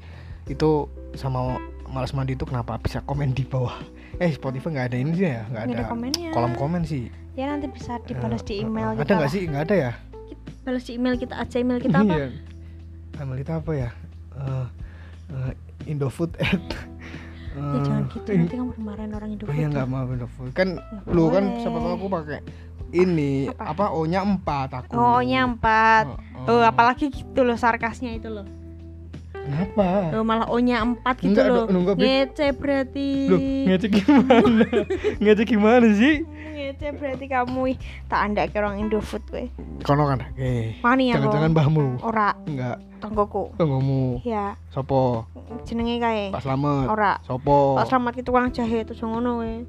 itu 0.46 0.86
sama 1.12 1.58
malas 1.86 2.10
mandi 2.10 2.32
itu 2.32 2.44
kenapa 2.44 2.78
bisa 2.78 3.02
komen 3.02 3.30
di 3.30 3.42
bawah 3.42 3.74
eh 4.16 4.30
Spotify 4.30 4.70
nggak 4.70 4.86
ada 4.86 4.96
ini 4.96 5.10
sih 5.12 5.26
ya 5.26 5.42
nggak 5.44 5.62
ada, 5.64 5.74
ada 5.74 5.84
komennya. 5.88 6.30
kolom 6.30 6.54
komen 6.54 6.82
sih 6.82 7.10
Ya 7.32 7.46
nanti 7.46 7.66
bisa 7.66 7.98
dibalas 8.04 8.42
di 8.42 8.58
Eh, 8.58 8.62
email 8.62 8.90
eh, 8.90 8.94
kita. 8.96 9.04
ada 9.04 9.14
nggak 9.16 9.30
sih 9.30 9.42
nggak 9.44 9.64
ada 9.64 9.76
ya 9.80 9.92
Balas 10.60 10.82
di 10.82 10.92
email 10.92 11.16
kita 11.16 11.34
aja 11.36 11.56
email 11.56 11.78
kita 11.78 11.96
apa? 12.00 12.12
Iya. 12.12 12.26
email 13.16 13.38
kita 13.38 13.52
apa 13.56 13.72
ya 13.72 13.90
Eh, 14.32 14.66
eh, 15.30 15.52
Indofood 15.86 16.36
at 16.38 16.60
ya 17.50 17.78
jangan 17.82 18.04
gitu. 18.08 18.28
Eh, 18.28 18.38
nanti 18.38 18.54
kamu 18.54 18.70
dimarahin 18.72 19.12
orang 19.12 19.28
Oh 19.28 19.34
Indofood 19.34 19.56
iya 19.56 19.66
nggak 19.68 19.86
mau 19.86 20.06
Indofood 20.06 20.50
kan 20.52 20.68
Nggak 20.74 21.04
lu 21.08 21.24
kan 21.28 21.44
boleh. 21.44 21.58
siapa 21.58 21.78
tahu 21.78 21.92
aku 21.92 22.06
pakai 22.08 22.40
ini 22.90 23.32
Apa? 23.48 23.64
apa, 23.70 23.84
O 23.90 24.02
nya 24.02 24.20
empat 24.20 24.68
aku. 24.74 24.90
Oh 24.92 25.18
nya 25.20 25.40
empat. 25.44 26.10
Oh, 26.42 26.50
oh. 26.50 26.62
Apalagi 26.64 27.06
gitu 27.08 27.40
loh 27.40 27.54
sarkasnya 27.54 28.10
itu 28.12 28.26
loh. 28.26 28.42
Kenapa? 29.32 30.10
Oh 30.12 30.22
malah 30.22 30.46
o 30.46 30.58
nya 30.58 30.78
empat 30.80 31.16
gitu 31.18 31.30
Enggak, 31.32 31.46
loh. 31.48 31.64
enggak, 31.66 31.94
Beb. 31.94 32.02
ngece 32.02 32.46
berarti. 32.52 33.08
Loh, 33.26 33.38
ngece 33.40 33.86
gimana? 33.88 34.64
ngece 35.22 35.42
gimana 35.44 35.86
sih? 35.92 36.14
ngece 36.50 36.86
berarti 36.92 37.24
kamu 37.24 37.60
ih, 37.68 37.78
tak 38.04 38.20
anda 38.20 38.42
ke 38.44 38.58
orang 38.58 38.76
Indofood 38.80 39.22
gue 39.28 39.48
Kono 39.80 40.04
kan 40.04 40.20
oke. 40.20 40.52
Wani 40.82 41.08
ya 41.08 41.14
Jangan-jangan 41.16 41.50
mbahmu. 41.50 41.84
ora. 42.02 42.34
Enggak, 42.44 42.76
tonggoku 43.00 43.50
tunggumu. 43.54 44.20
ya 44.22 44.54
Sopo? 44.68 45.24
jenenge 45.64 45.96
kae 45.96 46.28
Pak 46.28 46.40
Slamet. 46.40 46.86
ora 46.86 47.16
Sopo? 47.20 47.74
Pak 47.74 47.86
Slamet 47.86 48.14
itu 48.14 48.24
tukang 48.24 48.48
jahe 48.48 48.80
terus 48.82 49.00
ngono 49.00 49.40
we. 49.40 49.64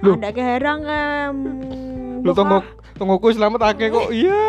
Loh. 0.00 0.14
Anda 0.14 0.30
keherang 0.30 0.82
kamu. 0.82 1.50
Lu 2.20 2.32
tunggu 2.32 2.58
tungguku 2.92 3.30
selamat 3.30 3.60
akeh 3.70 3.88
kok. 3.88 4.10
Iya. 4.18 4.42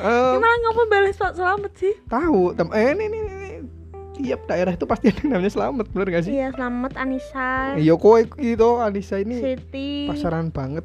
Eh, 0.00 0.30
Gimana 0.32 0.56
ngapa 0.58 0.82
balas 0.86 1.14
Pak 1.14 1.32
Slamet 1.34 1.72
sih? 1.74 1.94
tahu 2.06 2.50
tem 2.52 2.66
eh 2.72 2.90
ini, 2.90 3.04
ini, 3.06 3.18
ini. 3.20 3.48
tiap 4.12 4.44
daerah 4.44 4.72
itu 4.72 4.84
pasti 4.84 5.08
ada 5.08 5.22
namanya 5.24 5.48
selamat 5.48 5.86
bener 5.88 6.08
gak 6.10 6.24
sih 6.24 6.32
Iya, 6.34 6.52
Slamet 6.52 6.92
Anissa, 6.94 7.72
iya 7.74 7.94
kowe 7.94 8.20
gitu 8.20 8.76
Anissa 8.76 9.16
ini 9.16 9.38
Siti. 9.38 10.04
pasaran 10.06 10.48
banget 10.50 10.84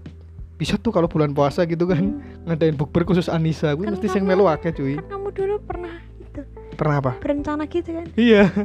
bisa 0.56 0.76
tuh 0.76 0.90
kalau 0.90 1.06
bulan 1.06 1.32
puasa 1.32 1.64
gitu 1.64 1.84
kan 1.84 2.16
ngadain 2.44 2.74
bukber 2.74 3.04
khusus 3.04 3.28
Anissa. 3.28 3.74
Gue 3.74 3.86
Kan 3.86 3.94
mesti 3.94 4.08
sing 4.08 4.24
melu 4.24 4.46
akeh 4.46 4.72
cuy. 4.72 4.96
Kan 4.96 5.08
kamu 5.10 5.30
dulu 5.32 5.56
pernah 5.62 5.94
itu 6.18 6.42
pernah 6.74 6.96
apa? 7.00 7.12
berencana 7.20 7.64
gitu 7.66 7.92
kan? 7.92 8.08
iya. 8.16 8.48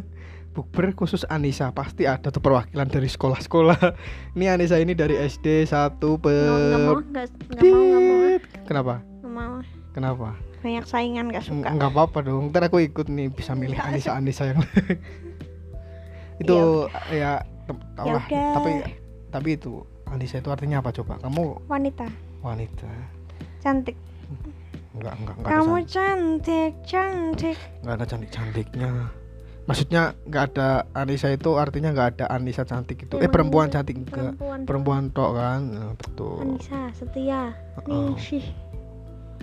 Bukber 0.51 0.91
khusus 0.93 1.23
Anissa 1.27 1.71
pasti 1.71 2.05
ada 2.05 2.27
tuh 2.27 2.39
perwakilan 2.39 2.83
dari 2.85 3.07
sekolah-sekolah. 3.07 3.79
Ini 4.35 4.51
Anissa 4.51 4.77
ini 4.77 4.93
dari 4.93 5.15
SD 5.15 5.63
1 5.63 5.95
Nggak 5.95 6.19
per 6.19 6.35
nggak 6.35 6.81
mau, 6.81 6.95
nggak 6.99 7.27
mau, 7.63 7.83
nggak 7.87 8.03
mau, 8.03 8.19
kenapa? 8.67 8.95
Nggak 8.99 9.31
mau. 9.33 9.55
kenapa? 9.91 10.29
Banyak 10.61 10.85
saingan 10.85 11.31
nggak 11.31 11.45
suka. 11.47 11.71
nggak 11.71 11.91
apa-apa 11.91 12.19
dong 12.21 12.51
ntar 12.51 12.67
aku 12.67 12.83
ikut 12.83 13.07
nih 13.07 13.31
bisa 13.31 13.55
milih 13.55 13.75
Nggak. 13.75 13.89
Anissa 13.89 14.11
Anissa 14.13 14.45
yang 14.45 14.59
itu 16.43 16.57
ya 17.11 17.33
tem- 17.65 17.85
tau 17.95 18.07
Ya 18.07 18.13
lah 18.13 18.25
tapi 18.27 18.71
tapi 19.31 19.49
itu 19.55 19.87
Anissa 20.11 20.37
itu 20.37 20.51
artinya 20.51 20.79
apa 20.79 20.91
coba 20.93 21.17
kamu 21.19 21.65
Wanita, 21.67 22.07
wanita 22.41 22.91
cantik. 23.61 23.95
enggak 24.91 25.15
enggak 25.17 25.35
enggak 25.37 25.49
ada 25.49 25.57
Kamu 25.57 25.75
cantik, 25.81 25.87
cantik, 25.87 26.73
cantik. 26.83 27.57
enggak 27.81 27.95
ada 27.95 28.05
cantik 28.05 28.31
cantiknya 28.31 28.91
maksudnya 29.63 30.03
enggak 30.25 30.45
ada 30.51 30.69
Anissa 30.93 31.29
itu 31.29 31.51
artinya 31.55 31.91
enggak 31.91 32.09
ada 32.17 32.27
Anissa 32.29 32.65
cantik 32.65 32.99
itu 33.01 33.15
eh 33.15 33.23
Emang 33.23 33.33
perempuan 33.33 33.69
cantik 33.69 33.97
enggak 33.97 34.35
Perempuan. 34.35 34.59
perempuan 34.65 35.03
tok 35.11 35.31
kan 35.33 35.61
Nah, 35.69 35.93
betul 35.95 36.37
Anissa, 36.41 36.81
setia, 36.93 37.55
Oh. 37.81 38.11
ningsih. 38.13 38.45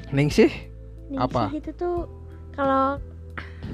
Ningsih 0.10 0.52
Ningsih 1.08 1.18
Apa? 1.18 1.48
itu 1.52 1.72
tuh 1.74 2.12
kalau 2.52 3.00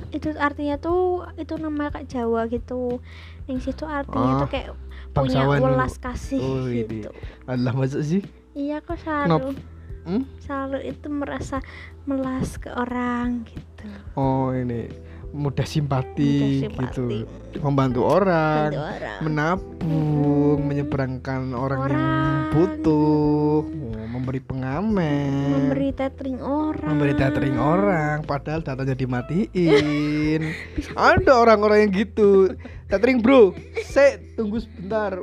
itu 0.09 0.29
artinya 0.35 0.77
tuh 0.77 1.25
itu 1.35 1.53
nama 1.55 1.89
kayak 1.89 2.05
Jawa 2.07 2.45
gitu. 2.45 3.01
Ningsih 3.43 3.71
itu 3.71 3.83
artinya 3.83 4.31
Ah, 4.35 4.39
tuh 4.39 4.49
kayak 4.49 4.69
punya 5.11 5.43
welas 5.45 5.95
kasih 5.97 6.39
Oh, 6.39 6.65
ini. 6.65 6.87
gitu. 6.87 7.11
Allah 7.43 7.73
masa 7.73 7.99
sih 8.01 8.23
Iya 8.53 8.79
kok 8.79 8.97
selalu 8.99 9.57
Hmm? 10.03 10.27
selalu 10.43 10.83
itu 10.83 11.07
merasa 11.07 11.63
melas 12.03 12.59
ke 12.59 12.67
orang 12.69 13.47
gitu. 13.47 13.87
oh 14.13 14.51
ini 14.51 14.91
mudah 15.33 15.65
simpati, 15.65 16.61
Mudah 16.61 16.69
gitu 16.79 17.05
simpati. 17.09 17.59
membantu 17.59 18.01
orang 18.05 18.69
Bantu 18.69 18.85
orang. 18.85 19.19
menabung, 19.19 20.57
menyeberangkan 20.63 21.41
orang, 21.51 21.79
yang 21.83 21.97
Orang. 21.97 22.51
butuh, 22.53 23.65
oh, 23.65 24.05
memberi 24.07 24.39
pengamen, 24.39 25.49
Memberi 25.51 25.89
tethering 25.91 26.37
orang. 26.37 26.85
memberi 26.85 27.13
tethering 27.13 27.57
orang, 27.57 28.21
padahal 28.23 28.61
datanya 28.61 28.93
dimatiin. 28.93 30.41
Ada 31.11 31.33
orang-orang 31.33 31.89
yang 31.89 32.05
gitu, 32.05 32.53
tethering 32.87 33.19
bro, 33.19 33.57
saya 33.83 34.21
tunggu 34.37 34.61
sebentar. 34.61 35.17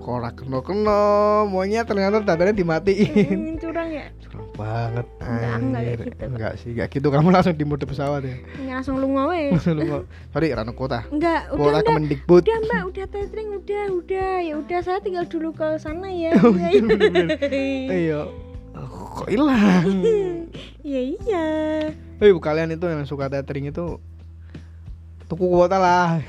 Korak 0.00 0.34
kena 0.36 0.58
kena, 0.60 1.00
maunya 1.46 1.84
ternyata 1.84 2.20
datanya 2.20 2.52
dimatiin. 2.52 3.24
Hmm, 3.24 3.54
curang 3.56 3.88
ya. 3.88 4.06
Curang 4.20 4.48
banget. 4.52 5.06
Enggak, 5.18 5.54
enggak 5.56 5.82
gitu. 5.84 6.04
Enggak 6.20 6.52
sih, 6.58 6.68
enggak 6.76 6.88
gitu. 6.90 7.06
Kamu 7.08 7.28
langsung 7.30 7.54
di 7.54 7.64
mode 7.64 7.84
pesawat 7.84 8.20
ya. 8.22 8.36
Nggak 8.60 8.74
langsung 8.80 8.96
lu 9.00 9.08
ngawe. 9.12 9.40
Lu 9.72 9.82
mau- 9.86 10.04
Sorry, 10.30 10.48
Rano 10.52 10.72
Kota. 10.72 11.08
Enggak, 11.08 11.48
udah 11.50 11.58
Kota 11.58 11.68
enggak. 11.70 11.84
Kemendikbud. 11.88 12.42
Udah 12.44 12.58
mbak, 12.64 12.82
udah 12.90 13.06
tethering, 13.08 13.48
udah, 13.54 13.84
udah 13.94 14.32
Ya 14.44 14.54
udah, 14.58 14.78
saya 14.82 14.98
tinggal 15.00 15.24
dulu 15.24 15.52
ke 15.52 15.78
sana 15.78 16.08
ya 16.08 16.36
Oh, 16.44 16.52
Iya, 16.52 16.68
iya, 16.74 17.24
iya. 17.88 17.94
Iya. 17.94 18.20
Oh, 18.74 18.88
kok 19.22 19.28
hilang? 19.30 19.86
Iya, 20.84 21.00
iya 21.16 21.44
bu, 22.20 22.40
kalian 22.40 22.72
itu 22.72 22.84
yang 22.84 23.04
suka 23.04 23.28
tethering 23.28 23.68
itu 23.68 23.96
tuku 25.34 25.50
kuota 25.50 25.82
lah. 25.82 26.22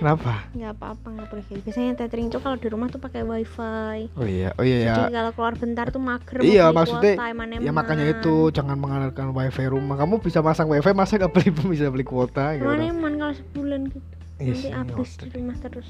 Kenapa? 0.00 0.48
Nggak 0.56 0.72
apa-apa, 0.80 1.06
nggak 1.12 1.26
boleh 1.28 1.44
gitu 1.44 1.60
Biasanya 1.68 1.92
tethering 2.00 2.32
tuh 2.32 2.40
kalau 2.40 2.56
di 2.56 2.68
rumah 2.72 2.88
tuh 2.88 2.96
pakai 2.96 3.20
wifi 3.20 4.08
Oh 4.16 4.24
iya, 4.24 4.56
oh 4.56 4.64
iya 4.64 4.78
ya. 4.80 4.94
Jadi 4.96 5.12
kalau 5.12 5.30
keluar 5.36 5.54
bentar 5.60 5.86
tuh 5.92 6.00
mager 6.00 6.40
Iya, 6.40 6.72
maksudnya 6.72 7.20
kuota, 7.20 7.28
eman-eman. 7.36 7.66
ya 7.68 7.70
makanya 7.76 8.04
itu 8.08 8.48
jangan 8.48 8.80
mengandalkan 8.80 9.28
wifi 9.36 9.64
rumah. 9.68 10.00
Kamu 10.00 10.24
bisa 10.24 10.40
pasang 10.40 10.72
wifi, 10.72 10.96
masa 10.96 11.20
gak 11.20 11.36
beli 11.36 11.52
bisa 11.76 11.92
beli 11.92 12.08
kuota 12.08 12.56
gitu. 12.56 12.64
Eman-eman 12.64 13.12
kalau 13.20 13.34
sebulan 13.36 13.80
gitu 13.92 14.08
Iya 14.38 14.54
Nanti 14.54 14.62
sih, 14.62 14.70
habis 14.70 15.10
di 15.18 15.28
rumah 15.34 15.56
terus 15.58 15.88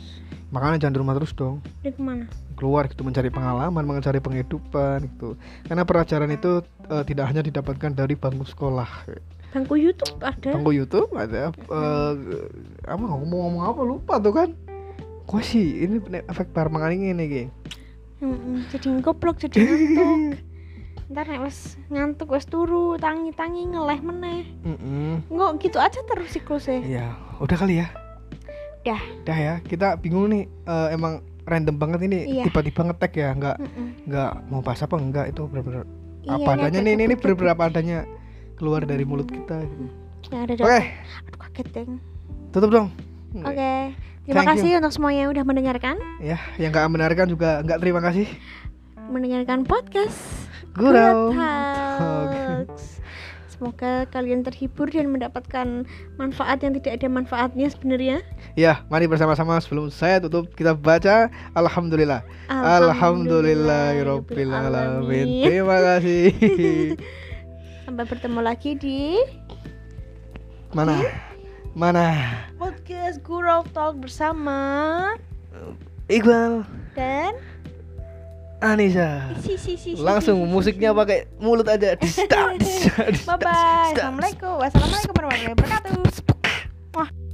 Makanya 0.49 0.77
jangan 0.81 0.95
di 0.97 1.01
rumah 1.05 1.15
terus 1.21 1.33
dong. 1.37 1.61
Ini 1.85 1.93
ke 1.93 2.01
mana? 2.01 2.25
Keluar 2.57 2.89
gitu 2.89 3.05
mencari 3.05 3.29
pengalaman, 3.29 3.85
mencari 3.85 4.25
penghidupan 4.25 5.05
gitu. 5.05 5.37
Karena 5.69 5.85
pelajaran 5.85 6.33
itu 6.33 6.65
eh, 6.89 7.05
tidak 7.05 7.29
hanya 7.29 7.45
didapatkan 7.45 7.93
dari 7.93 8.17
bangku 8.17 8.49
sekolah. 8.49 8.89
Bangku 9.49 9.75
Youtube 9.75 10.21
ada 10.21 10.51
Bangku 10.53 10.71
YouTube 10.71 11.09
ada 11.13 11.49
eh, 11.51 12.13
apa 12.85 13.01
ngomong-ngomong 13.01 13.65
apa 13.65 13.81
lupa 13.81 14.15
tuh 14.19 14.33
kan. 14.35 14.49
Kok 15.25 15.41
sih 15.41 15.85
ini 15.85 16.01
efek 16.25 16.53
parmangan 16.53 16.89
ini 16.91 17.13
nih, 17.13 17.49
Mm-mm, 18.19 18.65
Jadi 18.69 18.89
ngoblok, 18.91 19.37
jadi 19.39 19.61
ngantuk 19.61 20.41
Ntar 21.13 21.25
nek 21.25 21.41
wes 21.41 21.77
ngantuk 21.89 22.29
wes 22.29 22.45
turu 22.45 22.97
tangi-tangi 22.97 23.65
ngeleh 23.67 24.01
meneh. 24.01 24.45
Nggak 25.27 25.51
gitu 25.63 25.79
aja 25.79 26.01
terus 26.03 26.29
siklusnya 26.31 26.81
Iya, 26.81 27.07
udah 27.39 27.57
kali 27.57 27.81
ya. 27.81 27.89
Dah. 28.83 29.01
Dah 29.23 29.37
ya, 29.39 29.55
kita 29.61 29.97
bingung 29.97 30.29
nih 30.29 30.45
eh, 30.45 30.89
emang 30.91 31.21
random 31.45 31.77
banget 31.77 32.01
ini 32.05 32.19
Iya. 32.31 32.45
tiba-tiba 32.45 32.85
ngetek 32.85 33.13
ya, 33.15 33.29
nggak 33.33 33.57
Mm-mm. 33.59 33.87
nggak 34.05 34.31
mau 34.49 34.61
bahas 34.61 34.81
apa 34.81 34.97
enggak 34.97 35.27
itu 35.29 35.45
benar-benar 35.45 35.85
Iya, 36.21 36.33
apa 36.35 36.51
adanya 36.55 36.81
nih 36.81 36.93
ini, 36.95 37.03
ini 37.03 37.05
kebut-kebut. 37.07 37.21
benar-benar 37.23 37.53
apa 37.53 37.65
adanya 37.67 37.99
keluar 38.59 38.83
dari 38.83 39.07
mulut 39.07 39.31
kita 39.31 39.63
gitu. 39.63 39.87
Ada 40.35 40.61
Oke. 40.61 40.83
Aduh 41.31 41.39
kaget 41.49 41.69
deng 41.73 41.91
tutup 42.51 42.71
dong. 42.75 42.89
Oke 43.45 43.95
Terima 44.29 44.45
Thank 44.45 44.61
kasih 44.61 44.77
untuk 44.77 44.93
semuanya 44.93 45.25
yang 45.25 45.33
udah 45.33 45.45
mendengarkan 45.49 45.97
Ya, 46.21 46.37
yang 46.61 46.69
nggak 46.69 46.85
mendengarkan 46.93 47.33
juga 47.33 47.65
nggak 47.65 47.81
terima 47.81 48.05
kasih. 48.05 48.29
Mendengarkan 49.09 49.65
podcast 49.65 50.21
Gurau. 50.77 51.33
Talks. 51.33 53.01
Semoga 53.57 54.05
kalian 54.13 54.45
terhibur 54.45 54.93
dan 54.93 55.09
mendapatkan 55.11 55.89
manfaat 56.21 56.61
yang 56.61 56.77
tidak 56.77 57.01
ada 57.01 57.09
manfaatnya 57.09 57.73
sebenarnya. 57.73 58.21
Ya, 58.53 58.85
mari 58.93 59.09
bersama-sama 59.09 59.57
sebelum 59.65 59.89
saya 59.89 60.21
tutup 60.21 60.53
kita 60.53 60.77
baca 60.77 61.33
Alhamdulillah. 61.57 62.21
Alhamdulillahirabbil 62.53 64.53
alamin. 64.53 65.27
Terima 65.43 65.81
kasih. 65.81 66.37
Sampai 67.89 68.05
bertemu 68.05 68.45
lagi 68.45 68.77
di 68.77 69.17
Mana? 70.77 71.01
Mana? 71.73 72.13
podcast 72.61 73.25
Gurau 73.25 73.65
Talk 73.73 73.97
bersama 73.97 74.61
Iqbal, 76.13 76.69
dan 76.93 77.33
Anissa. 78.61 79.33
si 79.41 79.57
si 79.57 79.81
si 79.81 79.97
si, 79.97 80.03
Langsung 80.05 80.37
si, 80.37 80.45
si, 80.45 80.53
musiknya 80.53 80.93
si. 80.93 80.99
pakai 81.01 81.19
mulut 81.41 81.65
aja. 81.65 81.97
Dis, 81.97 82.13
Bye 83.25 83.41
bye. 83.41 83.97
Assalamualaikum. 83.97 84.53
Wassalamualaikum 84.61 85.15
warahmatullahi 85.17 85.53
wabarakatuh. 85.57 87.28